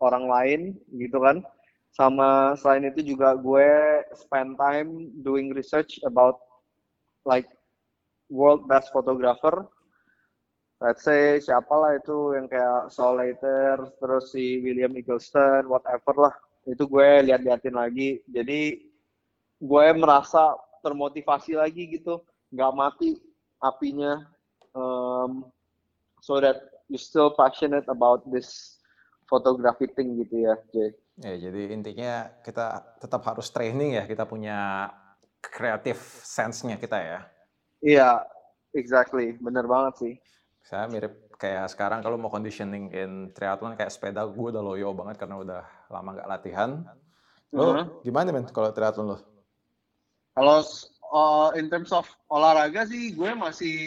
orang 0.00 0.24
lain 0.26 0.60
gitu 0.96 1.20
kan. 1.20 1.44
Sama 1.92 2.54
selain 2.56 2.88
itu 2.88 3.14
juga 3.14 3.36
gue 3.36 3.70
spend 4.16 4.56
time 4.56 5.12
doing 5.20 5.52
research 5.52 6.00
about 6.06 6.40
like 7.28 7.46
world 8.32 8.64
best 8.66 8.88
photographer. 8.90 9.68
Let's 10.80 11.04
say 11.04 11.36
siapa 11.44 11.70
lah 11.76 12.00
itu 12.00 12.40
yang 12.40 12.48
kayak 12.48 12.88
Saul 12.88 13.20
Leiter 13.20 13.84
terus 14.00 14.32
si 14.32 14.64
William 14.64 14.96
Eggleston 14.96 15.68
whatever 15.68 16.30
lah. 16.30 16.34
Itu 16.64 16.88
gue 16.88 17.28
lihat-liatin 17.28 17.76
lagi. 17.76 18.24
Jadi 18.24 18.80
gue 19.60 19.86
merasa 19.92 20.56
termotivasi 20.80 21.60
lagi 21.60 22.00
gitu. 22.00 22.24
Nggak 22.48 22.72
mati 22.72 23.10
apinya. 23.60 24.24
Um, 24.72 25.50
so 26.24 26.40
that 26.40 26.80
you 26.88 26.96
still 26.96 27.34
passionate 27.34 27.84
about 27.90 28.24
this 28.32 28.79
photography 29.30 29.86
thing 29.94 30.18
gitu 30.18 30.50
ya 30.50 30.54
Jay. 30.74 30.90
Ya 31.22 31.34
jadi 31.48 31.70
intinya 31.70 32.26
kita 32.42 32.98
tetap 32.98 33.22
harus 33.22 33.46
training 33.54 34.02
ya 34.02 34.04
kita 34.10 34.26
punya 34.26 34.90
kreatif 35.38 35.96
sense-nya 36.26 36.76
kita 36.76 36.98
ya. 36.98 37.20
Iya, 37.80 38.10
exactly, 38.76 39.38
bener 39.40 39.64
banget 39.64 39.94
sih. 39.96 40.14
Saya 40.66 40.84
mirip 40.90 41.32
kayak 41.40 41.72
sekarang 41.72 42.04
kalau 42.04 42.20
mau 42.20 42.28
conditioning 42.28 42.92
in 42.92 43.32
triathlon 43.32 43.72
kayak 43.72 43.88
sepeda 43.88 44.28
gue 44.28 44.46
udah 44.52 44.60
loyo 44.60 44.92
banget 44.92 45.16
karena 45.16 45.40
udah 45.40 45.62
lama 45.88 46.18
nggak 46.18 46.28
latihan. 46.28 46.70
Lo 47.54 47.62
uh 47.62 47.66
-huh. 47.72 47.86
gimana 48.04 48.28
men 48.34 48.44
kalau 48.52 48.68
triathlon 48.74 49.16
lo? 49.16 49.18
Kalau 50.36 50.60
uh, 51.10 51.50
in 51.56 51.72
terms 51.72 51.90
of 51.90 52.04
olahraga 52.28 52.84
sih 52.84 53.16
gue 53.16 53.32
masih 53.32 53.78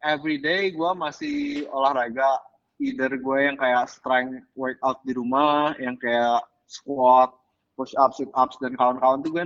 everyday 0.00 0.70
gue 0.72 0.90
masih 0.96 1.66
olahraga 1.68 2.40
either 2.80 3.12
gue 3.14 3.38
yang 3.44 3.56
kayak 3.60 3.86
strength 3.92 4.40
workout 4.56 5.04
di 5.04 5.12
rumah 5.12 5.76
yang 5.76 5.94
kayak 6.00 6.40
squat 6.64 7.30
push 7.76 7.92
up 8.00 8.12
sit 8.16 8.28
ups 8.32 8.56
dan 8.60 8.76
kawan-kawan 8.76 9.20
tuh 9.20 9.32
gue 9.32 9.44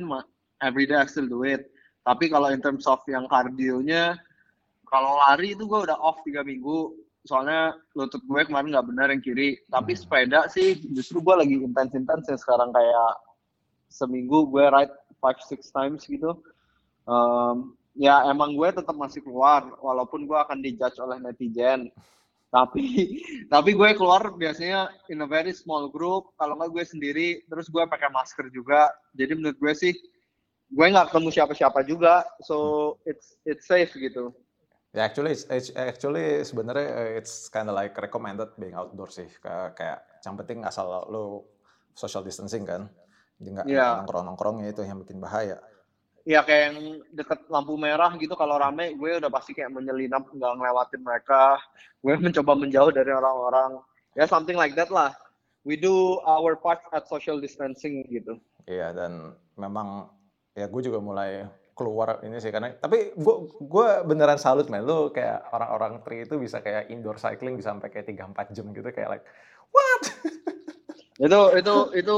everyday 0.63 0.99
I 0.99 1.07
still 1.11 1.27
do 1.27 1.43
it. 1.45 1.69
Tapi 2.07 2.31
kalau 2.31 2.53
in 2.53 2.63
terms 2.63 2.87
of 2.87 3.03
yang 3.11 3.27
kardionya 3.27 4.19
kalau 4.89 5.19
lari 5.19 5.59
itu 5.59 5.67
gue 5.67 5.81
udah 5.91 5.99
off 5.99 6.23
tiga 6.23 6.47
minggu. 6.47 6.95
Soalnya 7.25 7.73
lutut 7.97 8.21
gue 8.21 8.41
kemarin 8.45 8.71
nggak 8.71 8.89
benar 8.95 9.09
yang 9.11 9.23
kiri. 9.25 9.59
Tapi 9.73 9.97
hmm. 9.97 10.01
sepeda 10.01 10.41
sih 10.53 10.79
justru 10.93 11.25
gue 11.25 11.35
lagi 11.35 11.57
intens-intens 11.59 12.29
ya 12.29 12.39
sekarang. 12.39 12.71
Kayak 12.71 13.13
seminggu 13.89 14.47
gue 14.53 14.65
ride 14.71 14.95
five 15.19 15.41
six 15.43 15.73
times 15.73 16.05
gitu. 16.05 16.37
Um, 17.09 17.75
ya 17.97 18.29
emang 18.29 18.55
gue 18.55 18.69
tetap 18.71 18.95
masih 18.95 19.25
keluar 19.25 19.67
walaupun 19.81 20.29
gue 20.29 20.37
akan 20.37 20.61
dijudge 20.61 20.99
oleh 21.01 21.17
netizen 21.23 21.89
tapi 22.55 23.19
tapi 23.55 23.71
gue 23.75 23.91
keluar 23.99 24.31
biasanya 24.39 24.87
in 25.11 25.19
a 25.19 25.29
very 25.29 25.51
small 25.51 25.91
group 25.91 26.31
kalau 26.39 26.55
nggak 26.55 26.71
gue 26.71 26.85
sendiri 26.87 27.29
terus 27.51 27.67
gue 27.67 27.83
pakai 27.83 28.07
masker 28.15 28.47
juga 28.55 28.95
jadi 29.11 29.35
menurut 29.35 29.59
gue 29.59 29.75
sih 29.75 29.93
gue 30.71 30.87
nggak 30.87 31.11
ketemu 31.11 31.29
siapa-siapa 31.35 31.81
juga 31.83 32.23
so 32.47 32.95
it's 33.03 33.35
it's 33.43 33.67
safe 33.67 33.91
gitu 33.99 34.31
Ya 34.95 35.03
yeah, 35.03 35.07
actually, 35.11 35.35
actually 35.75 36.27
sebenarnya 36.47 36.87
uh, 36.95 37.19
it's 37.19 37.51
kind 37.51 37.67
of 37.67 37.75
like 37.75 37.99
recommended 37.99 38.47
being 38.55 38.79
outdoor 38.79 39.11
sih. 39.11 39.27
Kayak, 39.43 40.07
yang 40.23 40.39
penting 40.39 40.63
asal 40.63 40.87
lo 41.11 41.51
social 41.99 42.23
distancing 42.23 42.63
kan. 42.63 42.87
Jadi 43.43 43.59
nggak 43.59 43.67
yeah. 43.67 43.99
nongkrong-nongkrongnya 43.99 44.71
itu 44.71 44.87
yang 44.87 45.03
bikin 45.03 45.19
bahaya. 45.19 45.59
Iya 46.25 46.41
kayak 46.41 46.63
yang 46.73 46.79
deket 47.13 47.45
lampu 47.53 47.77
merah 47.77 48.09
gitu 48.17 48.33
kalau 48.33 48.57
rame 48.57 48.97
gue 48.97 49.21
udah 49.21 49.29
pasti 49.29 49.53
kayak 49.53 49.77
menyelinap 49.77 50.25
nggak 50.33 50.53
ngelewatin 50.57 51.03
mereka. 51.05 51.61
Gue 52.01 52.17
mencoba 52.25 52.57
menjauh 52.57 52.93
dari 52.93 53.13
orang-orang. 53.13 53.77
Ya 54.17 54.25
something 54.25 54.57
like 54.57 54.73
that 54.73 54.89
lah. 54.89 55.13
We 55.69 55.77
do 55.77 56.21
our 56.25 56.57
part 56.57 56.81
at 56.97 57.09
social 57.09 57.41
distancing 57.41 58.09
gitu. 58.09 58.41
Iya 58.65 58.97
dan 58.97 59.37
memang 59.61 60.09
ya 60.57 60.65
gue 60.65 60.81
juga 60.81 60.97
mulai 61.05 61.45
keluar 61.75 62.23
ini 62.23 62.39
sih 62.39 62.55
karena 62.55 62.73
tapi 62.79 63.13
gue 63.19 63.37
gue 63.59 63.89
beneran 64.07 64.39
salut 64.39 64.71
man 64.71 64.87
lu 64.87 65.11
kayak 65.11 65.51
orang-orang 65.51 65.99
tri 66.07 66.23
itu 66.23 66.39
bisa 66.39 66.63
kayak 66.63 66.87
indoor 66.87 67.19
cycling 67.19 67.59
bisa 67.59 67.75
sampai 67.75 67.91
kayak 67.91 68.07
tiga 68.07 68.31
empat 68.31 68.55
jam 68.55 68.71
gitu 68.71 68.87
kayak 68.95 69.19
like 69.19 69.27
what 69.75 70.03
itu 71.27 71.41
itu 71.59 71.75
itu 71.99 72.15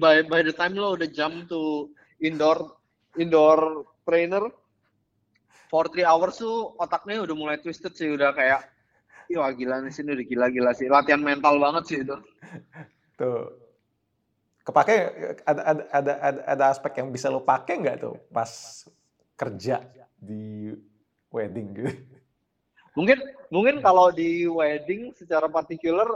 by 0.00 0.24
by 0.24 0.40
the 0.40 0.56
time 0.56 0.72
lo 0.72 0.96
udah 0.96 1.08
jump 1.12 1.44
to 1.52 1.92
indoor 2.24 2.72
indoor 3.18 3.88
trainer. 4.06 4.50
For 5.72 5.90
three 5.90 6.06
hours 6.06 6.38
tuh 6.38 6.78
otaknya 6.78 7.24
udah 7.24 7.34
mulai 7.34 7.56
twisted 7.58 7.98
sih 7.98 8.14
udah 8.14 8.30
kayak 8.30 8.70
wah 9.34 9.50
gila 9.50 9.82
nih 9.82 9.90
sini 9.90 10.14
udah 10.14 10.26
gila-gila 10.26 10.70
sih. 10.76 10.86
Latihan 10.86 11.18
mental 11.18 11.58
banget 11.58 11.84
sih 11.90 11.98
itu. 12.06 12.16
Tuh. 13.18 13.50
Kepake 14.64 14.94
ada 15.44 15.60
ada 15.60 15.82
ada 15.92 16.12
ada, 16.24 16.40
ada 16.46 16.64
aspek 16.72 17.02
yang 17.02 17.12
bisa 17.12 17.28
lo 17.28 17.44
pakai 17.44 17.84
nggak 17.84 17.96
tuh 18.00 18.16
pas 18.32 18.48
kerja 19.36 19.82
di 20.16 20.72
wedding 21.28 21.68
gitu? 21.74 21.90
Mungkin 22.94 23.18
mungkin 23.50 23.82
kalau 23.82 24.14
di 24.14 24.46
wedding 24.46 25.10
secara 25.18 25.50
particular 25.50 26.06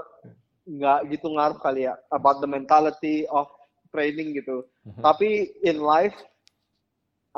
nggak 0.68 1.10
gitu 1.10 1.34
ngaruh 1.34 1.58
kali 1.58 1.90
ya 1.90 1.98
about 2.14 2.38
the 2.38 2.48
mentality 2.48 3.26
of 3.28 3.50
training 3.90 4.36
gitu. 4.36 4.64
Mm-hmm. 4.86 5.02
Tapi 5.02 5.58
in 5.66 5.82
life 5.82 6.14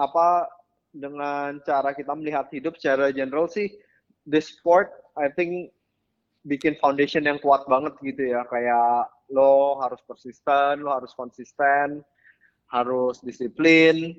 apa 0.01 0.49
dengan 0.91 1.61
cara 1.63 1.93
kita 1.93 2.17
melihat 2.17 2.49
hidup 2.51 2.75
secara 2.81 3.13
general 3.13 3.47
sih 3.47 3.71
this 4.27 4.51
sport 4.51 4.91
I 5.15 5.31
think 5.31 5.71
bikin 6.49 6.75
foundation 6.81 7.29
yang 7.29 7.37
kuat 7.39 7.69
banget 7.69 7.95
gitu 8.01 8.33
ya 8.33 8.43
kayak 8.49 9.13
lo 9.31 9.79
harus 9.79 10.01
persisten, 10.03 10.83
lo 10.83 10.91
harus 10.91 11.15
konsisten, 11.15 12.03
harus 12.73 13.23
disiplin 13.23 14.19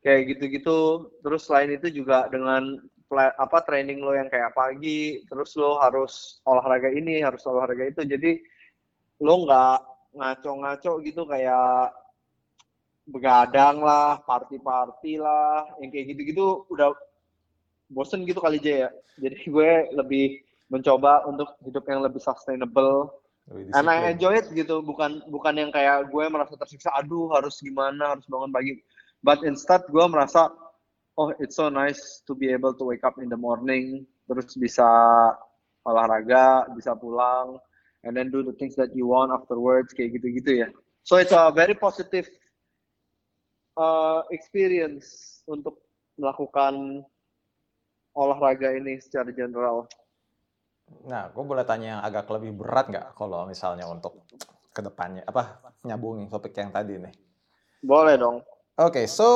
kayak 0.00 0.36
gitu-gitu. 0.36 1.10
Terus 1.20 1.44
selain 1.44 1.76
itu 1.76 1.92
juga 1.92 2.30
dengan 2.32 2.80
apa 3.18 3.58
training 3.66 3.98
lo 4.06 4.14
yang 4.14 4.30
kayak 4.30 4.54
pagi 4.54 5.26
terus 5.26 5.58
lo 5.58 5.82
harus 5.82 6.38
olahraga 6.46 6.94
ini 6.94 7.18
harus 7.26 7.42
olahraga 7.42 7.90
itu 7.90 8.06
jadi 8.06 8.38
lo 9.18 9.34
nggak 9.42 9.78
ngaco-ngaco 10.14 11.02
gitu 11.02 11.26
kayak 11.26 11.90
begadang 13.08 13.80
lah 13.80 14.20
party-party 14.24 15.18
lah 15.18 15.66
yang 15.80 15.90
kayak 15.90 16.14
gitu-gitu 16.14 16.64
udah 16.68 16.92
bosen 17.90 18.22
gitu 18.24 18.38
kali 18.38 18.62
aja 18.62 18.86
ya. 18.86 18.90
Jadi 19.18 19.36
gue 19.54 19.70
lebih 19.94 20.26
mencoba 20.70 21.26
untuk 21.26 21.50
hidup 21.66 21.84
yang 21.90 22.00
lebih 22.06 22.22
sustainable. 22.22 23.10
And 23.50 23.90
I 23.90 24.14
enjoy 24.14 24.38
it 24.38 24.46
gitu. 24.54 24.78
Bukan 24.78 25.26
bukan 25.26 25.54
yang 25.58 25.70
kayak 25.74 26.06
gue 26.14 26.24
merasa 26.30 26.54
tersiksa 26.54 26.94
aduh 26.94 27.34
harus 27.34 27.58
gimana 27.58 28.14
harus 28.14 28.22
bangun 28.30 28.54
pagi. 28.54 28.78
But 29.26 29.42
instead 29.42 29.82
gue 29.90 30.06
merasa 30.06 30.54
oh 31.18 31.34
it's 31.42 31.58
so 31.58 31.66
nice 31.66 32.22
to 32.30 32.32
be 32.38 32.54
able 32.54 32.72
to 32.78 32.86
wake 32.86 33.02
up 33.02 33.18
in 33.18 33.26
the 33.26 33.36
morning, 33.36 34.06
terus 34.30 34.54
bisa 34.54 34.86
olahraga, 35.82 36.70
bisa 36.78 36.94
pulang, 36.94 37.58
and 38.06 38.14
then 38.14 38.30
do 38.30 38.46
the 38.46 38.54
things 38.54 38.78
that 38.78 38.94
you 38.94 39.10
want 39.10 39.34
afterwards, 39.34 39.90
kayak 39.90 40.14
gitu-gitu 40.16 40.64
ya. 40.64 40.68
So 41.02 41.18
it's 41.18 41.34
a 41.34 41.50
very 41.50 41.74
positive 41.74 42.30
uh, 43.80 44.20
experience 44.28 45.40
untuk 45.48 45.80
melakukan 46.20 47.00
olahraga 48.12 48.76
ini 48.76 49.00
secara 49.00 49.32
general. 49.32 49.88
Nah, 51.08 51.32
gue 51.32 51.44
boleh 51.46 51.64
tanya 51.64 51.96
yang 51.96 52.02
agak 52.04 52.28
lebih 52.28 52.52
berat 52.60 52.92
nggak 52.92 53.16
kalau 53.16 53.48
misalnya 53.48 53.88
untuk 53.88 54.20
ke 54.70 54.80
depannya 54.84 55.26
apa 55.26 55.58
nyambungin 55.82 56.28
topik 56.28 56.52
yang 56.54 56.74
tadi 56.74 57.00
nih? 57.00 57.14
Boleh 57.80 58.20
dong. 58.20 58.44
Oke, 58.76 59.02
okay, 59.02 59.06
so 59.06 59.28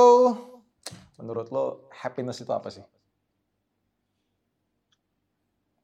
menurut 1.17 1.49
lo 1.49 1.89
happiness 1.95 2.43
itu 2.43 2.51
apa 2.51 2.69
sih? 2.69 2.85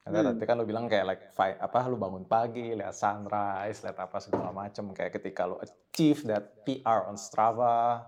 Karena 0.02 0.26
hmm. 0.26 0.29
nanti 0.35 0.43
kan 0.43 0.59
lo 0.59 0.67
bilang 0.67 0.90
kayak 0.90 1.07
like 1.07 1.25
fight, 1.31 1.57
apa 1.62 1.87
lo 1.87 1.95
bangun 1.95 2.26
pagi, 2.26 2.75
lihat 2.75 2.93
sunrise, 2.99 3.87
lihat 3.87 3.99
apa 4.00 4.19
segala 4.19 4.50
macam 4.50 4.90
kayak 4.90 5.23
ketika 5.23 5.47
lo 5.47 5.62
achieve 5.62 6.26
that 6.26 6.67
PR 6.67 7.07
on 7.07 7.14
Strava 7.14 8.02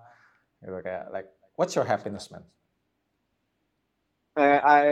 gitu 0.63 0.79
kayak 0.81 1.11
like 1.11 1.29
what's 1.59 1.75
your 1.75 1.85
happiness 1.85 2.31
man? 2.31 2.43
Uh, 4.33 4.59
I 4.65 4.85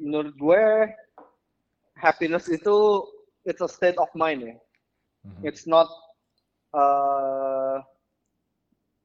menurut 0.00 0.32
gue 0.40 0.64
happiness 2.00 2.48
itu 2.48 3.04
it's 3.44 3.60
a 3.60 3.68
state 3.68 3.98
of 4.00 4.08
mind 4.16 4.40
ya. 4.40 4.56
Mm-hmm. 5.26 5.42
It's 5.44 5.68
not 5.68 5.90
uh, 6.72 7.84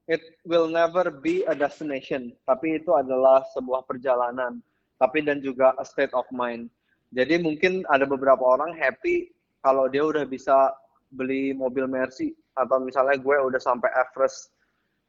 it 0.07 0.21
will 0.47 0.71
never 0.71 1.11
be 1.11 1.43
a 1.49 1.55
destination, 1.57 2.31
tapi 2.47 2.79
itu 2.79 2.93
adalah 2.95 3.43
sebuah 3.51 3.83
perjalanan, 3.83 4.63
tapi 5.01 5.25
dan 5.25 5.43
juga 5.43 5.75
a 5.75 5.83
state 5.83 6.13
of 6.15 6.25
mind. 6.31 6.71
Jadi 7.11 7.41
mungkin 7.41 7.83
ada 7.91 8.07
beberapa 8.07 8.41
orang 8.41 8.71
happy 8.75 9.33
kalau 9.59 9.91
dia 9.91 10.03
udah 10.05 10.23
bisa 10.23 10.71
beli 11.15 11.51
mobil 11.51 11.87
Mercy 11.87 12.31
atau 12.55 12.79
misalnya 12.79 13.19
gue 13.19 13.35
udah 13.35 13.59
sampai 13.59 13.91
Everest 13.93 14.54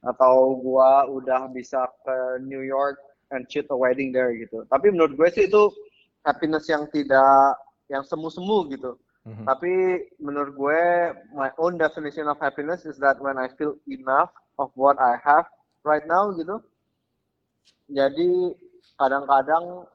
atau 0.05 0.61
gue 0.61 0.91
udah 1.21 1.49
bisa 1.53 1.88
ke 2.05 2.43
New 2.45 2.61
York 2.61 3.00
and 3.33 3.47
shoot 3.49 3.67
a 3.71 3.76
wedding 3.76 4.12
there 4.12 4.35
gitu. 4.37 4.67
Tapi 4.69 4.93
menurut 4.93 5.17
gue 5.17 5.29
sih 5.33 5.45
itu 5.49 5.73
happiness 6.26 6.67
yang 6.67 6.87
tidak 6.91 7.57
yang 7.87 8.03
semu-semu 8.03 8.67
gitu. 8.75 8.99
Mm-hmm. 9.26 9.47
Tapi 9.47 9.73
menurut 10.23 10.53
gue, 10.55 10.83
my 11.35 11.50
own 11.59 11.75
definition 11.75 12.31
of 12.31 12.38
happiness 12.38 12.87
is 12.87 12.95
that 13.03 13.19
when 13.19 13.35
I 13.38 13.50
feel 13.59 13.75
enough 13.91 14.31
of 14.59 14.71
what 14.79 14.95
I 15.03 15.19
have 15.23 15.50
right 15.83 16.07
now 16.07 16.31
gitu. 16.35 16.62
Jadi 17.91 18.55
kadang-kadang 18.99 19.87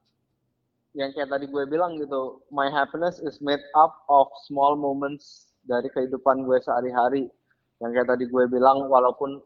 yang 0.92 1.16
kayak 1.16 1.32
tadi 1.32 1.48
gue 1.48 1.64
bilang 1.72 1.96
gitu, 1.96 2.44
my 2.52 2.68
happiness 2.68 3.24
is 3.24 3.40
made 3.40 3.64
up 3.80 4.04
of 4.12 4.28
small 4.48 4.76
moments 4.76 5.56
dari 5.64 5.88
kehidupan 5.88 6.44
gue 6.44 6.60
sehari-hari. 6.60 7.32
Yang 7.80 7.92
kayak 7.96 8.10
tadi 8.12 8.24
gue 8.28 8.44
bilang, 8.52 8.92
walaupun 8.92 9.40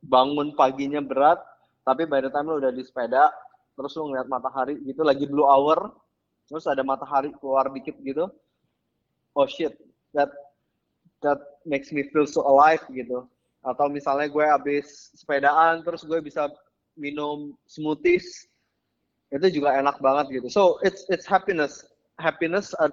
bangun 0.00 0.56
paginya 0.56 1.00
berat, 1.04 1.40
tapi 1.84 2.08
by 2.08 2.24
the 2.24 2.32
time 2.32 2.48
lo 2.48 2.60
udah 2.60 2.72
di 2.72 2.84
sepeda, 2.84 3.28
terus 3.76 3.96
lo 3.96 4.08
ngeliat 4.08 4.28
matahari 4.28 4.80
gitu, 4.84 5.04
lagi 5.04 5.28
blue 5.28 5.44
hour, 5.44 5.92
terus 6.48 6.64
ada 6.64 6.80
matahari 6.80 7.32
keluar 7.38 7.68
dikit 7.70 7.96
gitu 8.00 8.28
oh 9.34 9.46
shit 9.46 9.76
that 10.14 10.30
that 11.22 11.38
makes 11.68 11.92
me 11.92 12.02
feel 12.10 12.26
so 12.26 12.42
alive 12.42 12.82
gitu. 12.90 13.28
Atau 13.60 13.92
misalnya 13.92 14.32
gue 14.32 14.44
habis 14.44 15.12
sepedaan 15.12 15.84
terus 15.84 16.00
gue 16.02 16.16
bisa 16.24 16.48
minum 16.96 17.52
smoothies 17.68 18.48
itu 19.30 19.60
juga 19.60 19.76
enak 19.78 20.00
banget 20.00 20.40
gitu. 20.40 20.48
So 20.48 20.62
it's 20.82 21.06
it's 21.12 21.28
happiness. 21.28 21.84
Happiness 22.18 22.72
uh, 22.80 22.90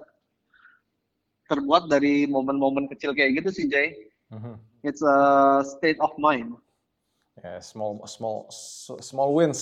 terbuat 1.48 1.88
dari 1.88 2.28
momen-momen 2.28 2.86
kecil 2.92 3.16
kayak 3.16 3.42
gitu 3.42 3.50
sih 3.50 3.66
Jay. 3.68 3.96
Mm-hmm. 4.28 4.60
it's 4.84 5.00
a 5.00 5.64
state 5.64 5.96
of 6.04 6.12
mind 6.20 6.52
yeah, 7.44 7.58
small 7.60 8.00
small 8.06 8.46
small 9.00 9.30
wins 9.34 9.60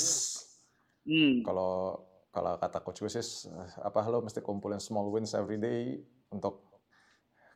hmm. 1.05 1.45
kalau 1.45 2.05
kalau 2.37 2.61
kata 2.61 2.79
coach 2.85 3.01
gue 3.01 3.09
sih 3.09 3.49
apa 3.81 4.05
lo 4.13 4.21
mesti 4.21 4.45
kumpulin 4.45 4.77
small 4.77 5.09
wins 5.09 5.33
every 5.33 5.57
day 5.57 6.05
untuk 6.29 6.61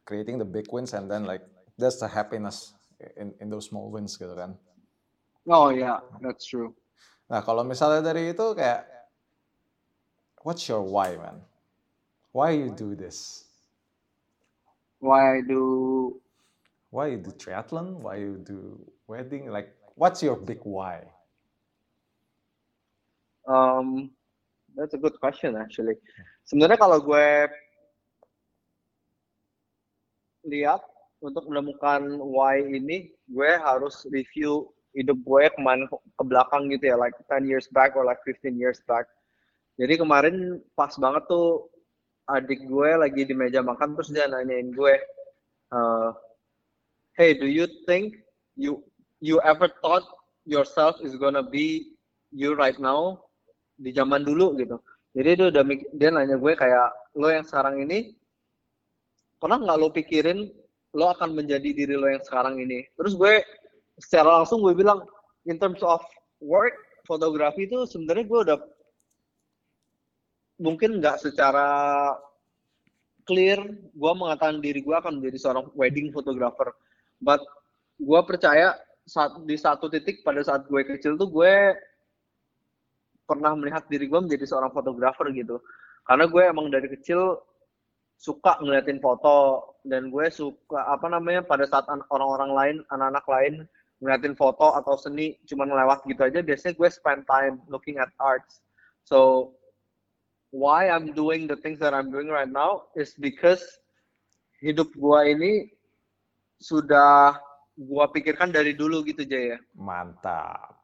creating 0.09 0.41
the 0.41 0.49
big 0.49 0.65
wins 0.73 0.97
and 0.97 1.13
then 1.13 1.29
like 1.29 1.45
that's 1.77 2.01
the 2.01 2.09
happiness 2.09 2.73
in 3.17 3.33
in 3.41 3.49
those 3.49 3.69
small 3.69 3.89
wins 3.89 4.17
gitu 4.17 4.33
kan. 4.37 4.57
Oh 5.49 5.73
yeah, 5.73 6.05
that's 6.21 6.45
true. 6.45 6.77
Nah 7.33 7.41
kalau 7.41 7.65
misalnya 7.65 8.13
dari 8.13 8.33
itu 8.33 8.47
kayak 8.53 8.85
what's 10.45 10.69
your 10.69 10.85
why 10.85 11.17
man? 11.17 11.41
Why 12.33 12.55
you 12.55 12.71
do 12.71 12.93
this? 12.95 13.49
Why 15.01 15.37
I 15.37 15.45
do 15.45 15.63
why 16.93 17.17
you 17.17 17.19
do 17.19 17.33
triathlon? 17.33 18.05
Why 18.05 18.21
you 18.21 18.37
do 18.37 18.81
wedding? 19.09 19.49
Like 19.49 19.73
what's 20.01 20.25
your 20.25 20.41
big 20.41 20.65
why? 20.65 21.05
Um, 23.45 24.17
That's 24.77 24.95
a 24.95 25.01
good 25.03 25.19
question 25.21 25.61
actually. 25.61 25.99
Sebenarnya 26.49 26.79
kalau 26.79 27.03
gue 27.03 27.51
lihat 30.49 30.81
untuk 31.21 31.45
menemukan 31.51 32.17
why 32.23 32.65
ini, 32.65 33.13
gue 33.29 33.51
harus 33.61 34.09
review 34.09 34.73
hidup 34.97 35.21
gue 35.23 35.43
kemarin 35.55 35.87
ke 35.91 36.25
belakang 36.25 36.73
gitu 36.73 36.91
ya, 36.91 36.97
like 36.97 37.15
10 37.29 37.47
years 37.47 37.69
back 37.71 37.95
or 37.95 38.09
like 38.09 38.19
15 38.25 38.57
years 38.57 38.81
back. 38.89 39.07
Jadi 39.79 40.01
kemarin 40.01 40.59
pas 40.75 40.97
banget 40.97 41.29
tuh 41.29 41.69
adik 42.31 42.65
gue 42.65 42.91
lagi 42.97 43.27
di 43.27 43.35
meja 43.35 43.61
makan 43.61 43.99
terus 43.99 44.11
dia 44.11 44.27
nanyain 44.31 44.71
gue, 44.73 44.95
uh, 45.75 46.11
hey, 47.21 47.37
do 47.37 47.47
you 47.47 47.69
think 47.85 48.17
you 48.57 48.81
you 49.21 49.41
ever 49.45 49.69
thought 49.85 50.05
yourself 50.45 50.97
is 51.01 51.17
gonna 51.17 51.45
be 51.45 51.93
you 52.33 52.57
right 52.57 52.79
now? 52.81 53.21
di 53.81 53.91
zaman 53.97 54.23
dulu 54.23 54.53
gitu. 54.61 54.77
Jadi 55.17 55.31
dia 55.41 55.47
udah 55.51 55.65
dia 55.97 56.09
nanya 56.13 56.37
gue 56.37 56.53
kayak 56.55 56.93
lo 57.17 57.33
yang 57.33 57.43
sekarang 57.43 57.83
ini 57.83 58.15
pernah 59.41 59.57
nggak 59.57 59.79
lo 59.81 59.89
pikirin 59.91 60.53
lo 60.95 61.11
akan 61.17 61.35
menjadi 61.35 61.73
diri 61.73 61.97
lo 61.97 62.07
yang 62.07 62.23
sekarang 62.23 62.61
ini? 62.61 62.85
Terus 62.95 63.17
gue 63.17 63.41
secara 63.99 64.45
langsung 64.45 64.61
gue 64.61 64.77
bilang 64.77 65.03
in 65.49 65.57
terms 65.57 65.81
of 65.81 66.05
work 66.45 66.77
fotografi 67.09 67.67
itu 67.67 67.89
sebenarnya 67.89 68.25
gue 68.29 68.41
udah 68.53 68.59
mungkin 70.61 71.01
nggak 71.01 71.25
secara 71.25 71.67
clear 73.25 73.59
gue 73.97 74.13
mengatakan 74.15 74.61
diri 74.61 74.85
gue 74.85 74.95
akan 74.95 75.19
menjadi 75.19 75.39
seorang 75.41 75.67
wedding 75.75 76.13
photographer. 76.13 76.71
But 77.19 77.43
gue 77.99 78.21
percaya 78.29 78.77
saat 79.11 79.35
di 79.43 79.59
satu 79.59 79.91
titik 79.91 80.23
pada 80.23 80.39
saat 80.47 80.71
gue 80.71 80.87
kecil 80.87 81.19
tuh 81.19 81.27
gue 81.27 81.75
pernah 83.27 83.59
melihat 83.59 83.83
diri 83.91 84.07
gue 84.07 84.21
menjadi 84.23 84.47
seorang 84.47 84.71
fotografer 84.71 85.27
gitu. 85.35 85.59
Karena 86.07 86.31
gue 86.31 86.43
emang 86.47 86.71
dari 86.71 86.87
kecil 86.87 87.43
suka 88.15 88.63
ngeliatin 88.63 89.03
foto 89.03 89.67
dan 89.83 90.15
gue 90.15 90.27
suka 90.31 90.87
apa 90.87 91.11
namanya 91.11 91.43
pada 91.43 91.67
saat 91.67 91.91
orang-orang 91.91 92.51
lain 92.55 92.77
anak-anak 92.95 93.27
lain 93.27 93.55
ngeliatin 93.99 94.37
foto 94.39 94.77
atau 94.79 94.95
seni 94.95 95.37
cuma 95.45 95.67
lewat 95.67 96.07
gitu 96.07 96.23
aja 96.25 96.41
biasanya 96.41 96.77
gue 96.79 96.89
spend 96.89 97.27
time 97.27 97.59
looking 97.67 97.99
at 97.99 98.13
arts. 98.23 98.63
So 99.03 99.51
why 100.55 100.87
I'm 100.87 101.17
doing 101.17 101.51
the 101.51 101.59
things 101.59 101.83
that 101.83 101.97
I'm 101.97 102.15
doing 102.15 102.31
right 102.31 102.51
now 102.51 102.91
is 102.95 103.17
because 103.19 103.63
hidup 104.61 104.93
gue 104.93 105.21
ini 105.33 105.53
sudah 106.61 107.41
gue 107.81 108.05
pikirkan 108.13 108.53
dari 108.53 108.77
dulu 108.77 109.01
gitu 109.09 109.25
Jaya. 109.25 109.57
Mantap. 109.73 110.77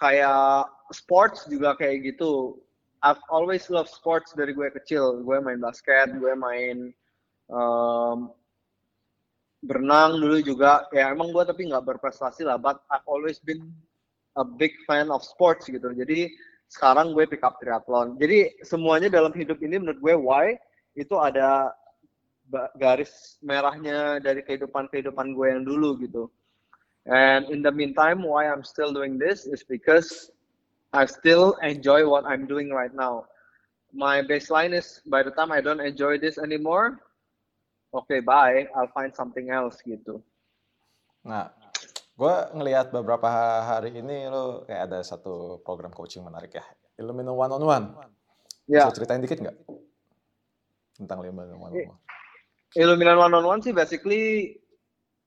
Kayak 0.00 0.72
sports 0.96 1.44
juga 1.44 1.76
kayak 1.76 2.16
gitu. 2.16 2.56
I've 3.04 3.20
always 3.28 3.68
loved 3.68 3.92
sports 3.92 4.32
dari 4.32 4.56
gue 4.56 4.72
kecil. 4.72 5.20
Gue 5.20 5.36
main 5.44 5.60
basket, 5.60 6.16
gue 6.16 6.32
main 6.32 6.92
um, 7.52 8.32
berenang 9.60 10.16
dulu 10.16 10.40
juga. 10.40 10.88
Ya 10.96 11.12
emang 11.12 11.32
gue 11.36 11.44
tapi 11.44 11.68
nggak 11.68 11.84
berprestasi 11.84 12.48
lah. 12.48 12.56
But 12.56 12.80
I've 12.88 13.04
always 13.04 13.36
been 13.40 13.68
a 14.40 14.44
big 14.44 14.72
fan 14.88 15.12
of 15.12 15.20
sports 15.20 15.68
gitu. 15.68 15.92
Jadi 15.92 16.32
sekarang 16.72 17.12
gue 17.12 17.28
pick 17.28 17.44
up 17.44 17.60
triathlon. 17.60 18.16
Jadi 18.16 18.64
semuanya 18.64 19.12
dalam 19.12 19.36
hidup 19.36 19.60
ini 19.60 19.76
menurut 19.76 20.00
gue 20.00 20.14
why 20.16 20.46
itu 20.96 21.12
ada 21.20 21.76
garis 22.76 23.38
merahnya 23.40 24.18
dari 24.18 24.42
kehidupan-kehidupan 24.42 25.32
gue 25.34 25.46
yang 25.50 25.62
dulu 25.62 25.96
gitu. 26.02 26.30
And 27.08 27.48
in 27.48 27.64
the 27.64 27.72
meantime, 27.72 28.22
why 28.22 28.50
I'm 28.50 28.62
still 28.62 28.92
doing 28.92 29.16
this 29.16 29.48
is 29.48 29.64
because 29.64 30.28
I 30.92 31.06
still 31.06 31.56
enjoy 31.64 32.04
what 32.04 32.28
I'm 32.28 32.44
doing 32.44 32.74
right 32.74 32.92
now. 32.92 33.30
My 33.90 34.22
baseline 34.22 34.76
is 34.76 35.02
by 35.08 35.24
the 35.24 35.32
time 35.34 35.50
I 35.50 35.64
don't 35.64 35.80
enjoy 35.80 36.18
this 36.20 36.38
anymore, 36.38 37.00
okay, 37.90 38.20
bye. 38.20 38.68
I'll 38.76 38.92
find 38.92 39.10
something 39.10 39.50
else 39.50 39.80
gitu. 39.82 40.22
Nah, 41.26 41.50
gue 42.14 42.34
ngelihat 42.54 42.92
beberapa 42.94 43.26
hari 43.64 43.96
ini 43.96 44.28
lo 44.30 44.62
kayak 44.68 44.92
ada 44.92 44.98
satu 45.02 45.58
program 45.64 45.90
coaching 45.90 46.22
menarik 46.22 46.54
ya. 46.54 46.64
Illumina 47.00 47.32
One 47.32 47.52
on 47.56 47.64
One. 47.64 47.86
Ya. 48.68 48.86
Bisa 48.86 49.02
ceritain 49.02 49.24
dikit 49.24 49.40
nggak 49.40 49.56
tentang 51.00 51.24
Illumina 51.24 51.56
One 51.56 51.72
on 51.74 51.96
One? 51.96 51.98
Illumina 52.78 53.18
One 53.18 53.34
on 53.34 53.42
One 53.42 53.62
sih 53.62 53.74
basically 53.74 54.54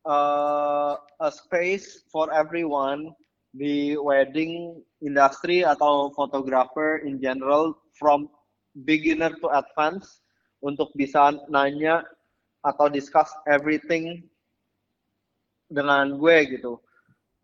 uh, 0.07 0.95
a 1.19 1.29
space 1.31 2.07
for 2.07 2.31
everyone 2.31 3.11
di 3.51 3.99
wedding 3.99 4.79
industry 5.03 5.67
atau 5.67 6.07
photographer 6.15 7.03
in 7.03 7.19
general 7.19 7.75
from 7.99 8.31
beginner 8.87 9.35
to 9.43 9.51
advanced 9.51 10.23
untuk 10.63 10.89
bisa 10.95 11.35
nanya 11.51 12.07
atau 12.63 12.87
discuss 12.87 13.27
everything 13.51 14.23
dengan 15.67 16.15
gue 16.15 16.37
gitu. 16.47 16.79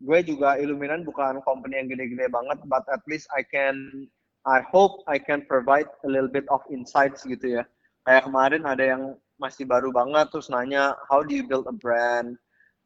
Gue 0.00 0.24
juga 0.24 0.56
Illuminan 0.56 1.04
bukan 1.04 1.44
company 1.44 1.76
yang 1.76 1.92
gede-gede 1.92 2.32
banget, 2.32 2.56
but 2.72 2.88
at 2.88 3.04
least 3.04 3.28
I 3.36 3.44
can, 3.44 4.08
I 4.48 4.64
hope 4.64 5.04
I 5.04 5.20
can 5.20 5.44
provide 5.44 5.92
a 6.02 6.08
little 6.08 6.32
bit 6.32 6.48
of 6.48 6.64
insights 6.72 7.28
gitu 7.28 7.60
ya. 7.60 7.68
Kayak 8.08 8.32
kemarin 8.32 8.64
ada 8.64 8.80
yang 8.80 9.02
masih 9.40 9.64
baru 9.64 9.88
banget 9.88 10.28
terus 10.28 10.52
nanya 10.52 10.92
how 11.08 11.24
do 11.24 11.32
you 11.32 11.42
build 11.42 11.64
a 11.64 11.74
brand 11.74 12.36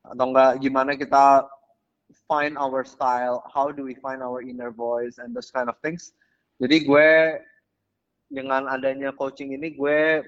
atau 0.07 0.25
enggak 0.31 0.63
gimana 0.63 0.95
kita 0.95 1.43
find 2.29 2.57
our 2.59 2.85
style, 2.85 3.43
how 3.49 3.73
do 3.73 3.83
we 3.85 3.95
find 3.99 4.23
our 4.23 4.43
inner 4.43 4.71
voice 4.71 5.19
and 5.19 5.35
those 5.35 5.51
kind 5.51 5.69
of 5.69 5.77
things. 5.81 6.13
Jadi 6.61 6.87
gue 6.87 7.11
dengan 8.31 8.71
adanya 8.71 9.11
coaching 9.15 9.53
ini 9.57 9.75
gue 9.75 10.23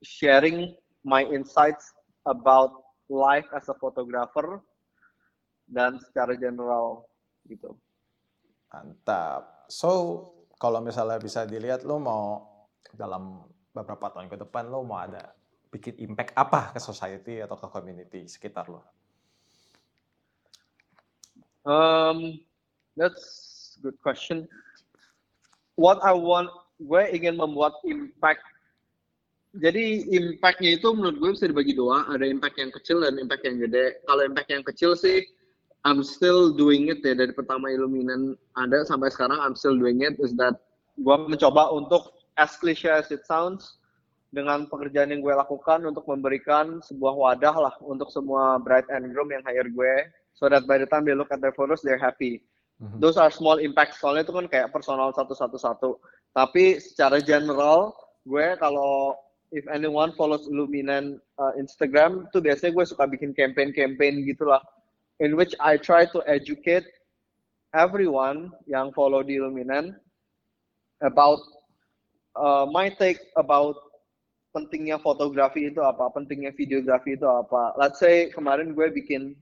sharing 0.00 0.72
my 1.04 1.24
insights 1.28 1.92
about 2.26 2.72
life 3.06 3.46
as 3.54 3.68
a 3.70 3.76
photographer 3.78 4.60
dan 5.70 6.00
secara 6.02 6.34
general 6.34 7.06
gitu. 7.46 7.74
Mantap. 8.72 9.66
So, 9.70 10.22
kalau 10.58 10.82
misalnya 10.82 11.22
bisa 11.22 11.46
dilihat 11.46 11.86
lo 11.86 12.02
mau 12.02 12.26
dalam 12.92 13.46
beberapa 13.70 14.08
tahun 14.10 14.32
ke 14.32 14.36
depan 14.46 14.72
lo 14.72 14.82
mau 14.82 15.04
ada 15.04 15.35
bikin 15.70 15.98
impact 16.02 16.32
apa 16.38 16.72
ke 16.74 16.80
society 16.80 17.42
atau 17.42 17.58
ke 17.58 17.66
community 17.70 18.24
sekitar 18.26 18.66
lo? 18.70 18.82
Um, 21.66 22.38
that's 22.94 23.76
good 23.82 23.98
question. 24.00 24.46
What 25.74 25.98
I 26.06 26.14
want, 26.14 26.48
gue 26.78 27.02
ingin 27.10 27.36
membuat 27.36 27.76
impact. 27.84 28.40
Jadi 29.56 30.06
impactnya 30.12 30.76
itu 30.76 30.92
menurut 30.92 31.16
gue 31.18 31.30
bisa 31.32 31.48
dibagi 31.48 31.74
dua. 31.74 32.06
Ada 32.12 32.28
impact 32.28 32.56
yang 32.60 32.70
kecil 32.70 33.02
dan 33.02 33.18
impact 33.18 33.42
yang 33.44 33.58
gede. 33.58 33.98
Kalau 34.04 34.22
impact 34.24 34.48
yang 34.52 34.64
kecil 34.64 34.92
sih 34.94 35.24
I'm 35.86 36.02
still 36.02 36.50
doing 36.50 36.90
it 36.90 37.00
ya. 37.00 37.14
Dari 37.14 37.30
pertama 37.30 37.70
Illuminan 37.70 38.34
ada 38.58 38.82
sampai 38.84 39.08
sekarang 39.08 39.38
I'm 39.38 39.56
still 39.56 39.78
doing 39.78 40.04
it. 40.04 40.18
Is 40.18 40.36
that 40.36 40.60
gue 40.98 41.16
mencoba 41.24 41.72
untuk 41.72 42.16
as 42.36 42.58
cliche 42.60 42.92
as 42.92 43.08
it 43.08 43.24
sounds 43.24 43.80
dengan 44.34 44.66
pekerjaan 44.66 45.14
yang 45.14 45.22
gue 45.22 45.34
lakukan 45.34 45.86
untuk 45.86 46.04
memberikan 46.10 46.82
sebuah 46.82 47.14
wadah 47.14 47.56
lah 47.70 47.74
untuk 47.82 48.10
semua 48.10 48.58
bride 48.58 48.86
and 48.90 49.14
groom 49.14 49.30
yang 49.30 49.42
hire 49.46 49.68
gue. 49.70 49.94
So 50.36 50.52
that 50.52 50.68
by 50.68 50.76
the 50.76 50.88
time 50.88 51.08
they 51.08 51.16
look 51.16 51.32
at 51.32 51.40
their 51.40 51.54
photos 51.56 51.80
they're 51.80 52.00
happy. 52.00 52.44
Mm-hmm. 52.76 53.00
those 53.00 53.16
are 53.16 53.32
small 53.32 53.56
impact 53.56 53.96
soalnya 53.96 54.28
itu 54.28 54.36
kan 54.36 54.46
kayak 54.52 54.68
personal 54.68 55.08
satu-satu-satu. 55.16 55.96
Tapi 56.36 56.76
secara 56.76 57.24
general 57.24 57.96
gue 58.28 58.52
kalau 58.60 59.16
if 59.48 59.64
anyone 59.72 60.12
follows 60.12 60.44
Illuminan 60.44 61.16
uh, 61.40 61.56
Instagram 61.56 62.28
tuh 62.36 62.44
biasanya 62.44 62.76
gue 62.76 62.84
suka 62.84 63.08
bikin 63.08 63.32
campaign-campaign 63.32 64.28
gitulah 64.28 64.60
in 65.24 65.40
which 65.40 65.56
I 65.56 65.80
try 65.80 66.04
to 66.12 66.20
educate 66.28 66.84
everyone 67.72 68.52
yang 68.68 68.92
follow 68.92 69.24
di 69.24 69.40
Illuminan 69.40 69.96
about 71.00 71.40
uh, 72.36 72.68
my 72.68 72.92
take 72.92 73.24
about 73.40 73.85
pentingnya 74.56 74.96
fotografi 74.96 75.68
itu 75.68 75.84
apa, 75.84 76.08
pentingnya 76.08 76.56
videografi 76.56 77.12
itu 77.12 77.28
apa. 77.28 77.76
Let's 77.76 78.00
say 78.00 78.32
kemarin 78.32 78.72
gue 78.72 78.88
bikin 78.88 79.36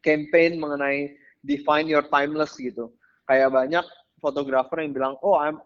campaign 0.00 0.56
mengenai 0.56 1.12
define 1.44 1.84
your 1.84 2.08
timeless 2.08 2.56
gitu. 2.56 2.88
Kayak 3.28 3.52
banyak 3.52 3.84
fotografer 4.24 4.80
yang 4.80 4.96
bilang, 4.96 5.14
oh 5.20 5.36
I'm 5.36 5.60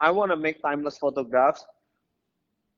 I 0.00 0.08
want 0.08 0.32
to 0.32 0.40
make 0.40 0.64
timeless 0.64 0.96
photographs 0.96 1.60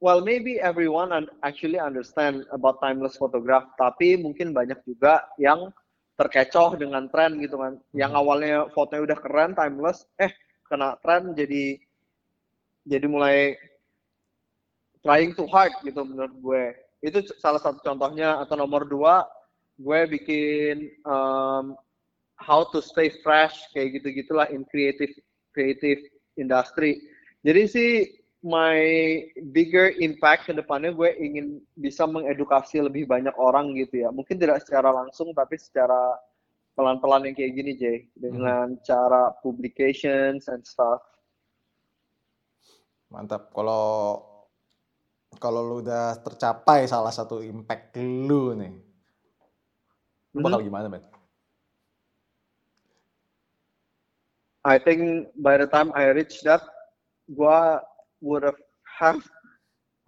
well 0.01 0.21
maybe 0.21 0.61
everyone 0.61 1.12
actually 1.40 1.81
understand 1.81 2.45
about 2.53 2.81
timeless 2.85 3.16
photograph 3.16 3.64
tapi 3.81 4.21
mungkin 4.21 4.53
banyak 4.53 4.77
juga 4.85 5.25
yang 5.40 5.73
terkecoh 6.16 6.77
dengan 6.77 7.09
tren 7.12 7.40
gitu 7.40 7.61
kan 7.61 7.81
yang 7.97 8.12
hmm. 8.12 8.21
awalnya 8.21 8.57
fotonya 8.73 9.12
udah 9.12 9.19
keren 9.21 9.53
timeless 9.57 10.05
eh 10.21 10.33
kena 10.69 10.97
tren 11.01 11.33
jadi 11.33 11.81
jadi 12.87 13.07
mulai 13.09 13.57
trying 15.07 15.31
too 15.33 15.47
hard 15.47 15.71
gitu 15.87 16.03
menurut 16.03 16.35
gue 16.42 16.64
itu 17.07 17.23
salah 17.38 17.62
satu 17.62 17.79
contohnya 17.87 18.42
atau 18.42 18.59
nomor 18.59 18.83
dua 18.83 19.23
gue 19.79 20.01
bikin 20.19 20.90
um, 21.07 21.79
how 22.42 22.66
to 22.66 22.83
stay 22.83 23.09
fresh 23.23 23.55
kayak 23.71 24.03
gitu 24.03 24.27
gitulah 24.27 24.51
in 24.51 24.66
creative 24.66 25.14
creative 25.55 26.03
industry 26.35 26.99
jadi 27.47 27.62
sih 27.71 27.90
my 28.47 28.79
bigger 29.51 29.90
impact 29.99 30.47
ke 30.47 30.53
depannya 30.55 30.95
gue 30.95 31.11
ingin 31.19 31.59
bisa 31.75 32.07
mengedukasi 32.07 32.79
lebih 32.79 33.11
banyak 33.11 33.35
orang 33.35 33.75
gitu 33.75 34.07
ya. 34.07 34.09
Mungkin 34.14 34.38
tidak 34.38 34.62
secara 34.62 34.95
langsung 34.95 35.35
tapi 35.35 35.59
secara 35.59 36.14
pelan-pelan 36.79 37.27
yang 37.27 37.35
kayak 37.35 37.53
gini 37.59 37.73
Jay 37.75 37.99
dengan 38.14 38.79
hmm. 38.79 38.83
cara 38.87 39.35
publications 39.42 40.47
and 40.47 40.62
stuff. 40.62 41.03
Mantap. 43.11 43.51
Kalau 43.51 44.23
kalau 45.38 45.61
lu 45.62 45.75
udah 45.85 46.18
tercapai 46.20 46.88
salah 46.88 47.12
satu 47.12 47.44
impact 47.44 47.96
lu 48.01 48.57
nih, 48.57 48.72
lu 50.35 50.40
bakal 50.42 50.61
hmm. 50.61 50.68
gimana, 50.68 50.87
Ben? 50.88 51.05
I 54.66 54.83
think 54.83 55.31
by 55.38 55.55
the 55.55 55.70
time 55.70 55.94
I 55.94 56.11
reach 56.11 56.42
that, 56.42 56.64
gue 57.31 57.61
would 58.20 58.42
have 58.42 58.59
have 58.99 59.20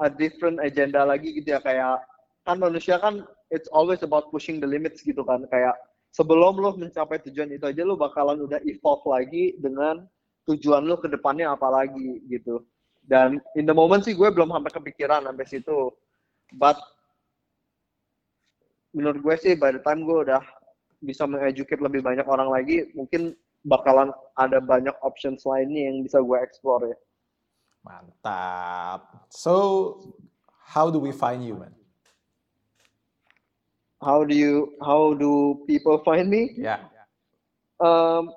a 0.00 0.08
different 0.08 0.62
agenda 0.62 1.04
lagi 1.04 1.34
gitu 1.36 1.54
ya 1.54 1.60
kayak 1.60 2.00
kan 2.48 2.56
manusia 2.56 2.96
kan 2.96 3.26
it's 3.52 3.68
always 3.74 4.00
about 4.00 4.30
pushing 4.32 4.62
the 4.62 4.66
limits 4.66 5.04
gitu 5.04 5.20
kan 5.26 5.44
kayak 5.52 5.74
sebelum 6.16 6.56
lo 6.56 6.72
mencapai 6.78 7.20
tujuan 7.28 7.52
itu 7.52 7.68
aja 7.68 7.82
lo 7.84 7.98
bakalan 7.98 8.40
udah 8.40 8.62
evolve 8.64 9.04
lagi 9.04 9.58
dengan 9.60 10.06
tujuan 10.48 10.88
lo 10.88 10.96
ke 10.96 11.10
depannya 11.12 11.52
apa 11.52 11.68
lagi 11.68 12.24
gitu 12.30 12.64
dan 13.08 13.40
in 13.56 13.64
the 13.64 13.72
moment 13.72 14.04
sih 14.04 14.12
gue 14.12 14.28
belum 14.28 14.52
sampai 14.52 14.72
kepikiran 14.72 15.24
sampai 15.24 15.46
situ 15.48 15.90
but 16.54 16.76
menurut 18.92 19.18
gue 19.24 19.34
sih 19.40 19.52
by 19.56 19.72
the 19.72 19.80
time 19.80 20.04
gue 20.04 20.28
udah 20.28 20.44
bisa 21.00 21.24
mengeducate 21.24 21.80
lebih 21.80 22.04
banyak 22.04 22.26
orang 22.28 22.52
lagi 22.52 22.92
mungkin 22.92 23.32
bakalan 23.64 24.12
ada 24.36 24.60
banyak 24.60 24.94
options 25.00 25.42
lainnya 25.48 25.88
yang 25.90 26.04
bisa 26.04 26.20
gue 26.20 26.38
explore 26.38 26.92
ya 26.92 26.98
Mantap. 27.88 29.24
So, 29.30 30.14
how 30.66 30.90
do 30.90 30.98
we 30.98 31.12
find 31.12 31.44
you, 31.44 31.54
man? 31.54 31.74
How 34.02 34.24
do 34.24 34.34
you? 34.34 34.74
How 34.82 35.14
do 35.14 35.64
people 35.66 35.98
find 36.04 36.30
me? 36.30 36.54
Yeah. 36.54 36.84
Um, 37.80 38.30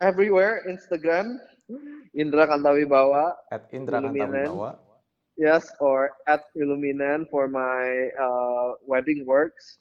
everywhere. 0.00 0.64
Instagram, 0.68 1.36
Indra 2.14 2.46
Kantawibawa. 2.46 3.34
At 3.52 3.70
Indra 3.72 4.00
Kantawibawa. 4.02 4.78
Yes, 5.38 5.70
or 5.80 6.12
at 6.28 6.44
Illuminan 6.52 7.24
for 7.30 7.48
my 7.48 8.12
uh, 8.20 8.76
wedding 8.84 9.24
works. 9.24 9.78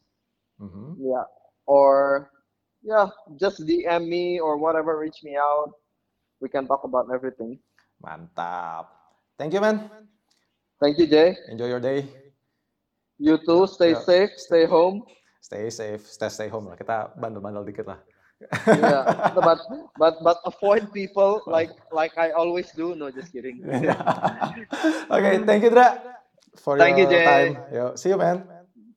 Mm-hmm. 0.61 1.03
Yeah. 1.03 1.27
Or 1.67 2.29
yeah, 2.83 3.11
just 3.39 3.67
DM 3.67 4.07
me 4.07 4.39
or 4.39 4.57
whatever, 4.57 4.97
reach 4.97 5.19
me 5.23 5.35
out. 5.35 5.73
We 6.39 6.47
can 6.47 6.67
talk 6.67 6.83
about 6.83 7.11
everything. 7.13 7.59
Mantap. 7.99 8.87
Thank 9.37 9.53
you, 9.53 9.61
man. 9.61 9.89
Thank 10.79 10.97
you, 10.97 11.07
Jay. 11.07 11.35
Enjoy 11.51 11.67
your 11.67 11.83
day. 11.83 12.07
You 13.19 13.35
too. 13.43 13.67
Stay 13.67 13.91
yeah. 13.91 14.03
safe. 14.07 14.31
Stay 14.39 14.63
home. 14.63 15.03
Stay 15.43 15.69
safe. 15.69 16.07
Stay 16.07 16.31
stay 16.31 16.47
home 16.47 16.71
lah. 16.71 16.79
Kita 16.79 17.11
bandel-bandel 17.19 17.67
dikit 17.67 17.83
lah. 17.91 17.99
Yeah, 18.73 19.05
but 19.35 19.59
but 19.97 20.15
but 20.23 20.37
avoid 20.45 20.91
people 20.93 21.43
like 21.47 21.71
like 21.91 22.17
I 22.17 22.31
always 22.31 22.71
do. 22.71 22.95
No, 22.95 23.11
just 23.11 23.31
kidding. 23.31 23.61
okay, 25.11 25.43
thank 25.45 25.63
you, 25.63 25.69
Dra, 25.69 25.99
for 26.55 26.77
thank 26.77 26.97
your 26.97 26.97
you, 26.97 27.05
Jay. 27.07 27.23
time. 27.23 27.61
Yo, 27.73 27.95
see 27.95 28.09
you, 28.09 28.17
man. 28.17 28.43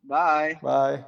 Bye. 0.05 0.61
Bye. 0.63 1.05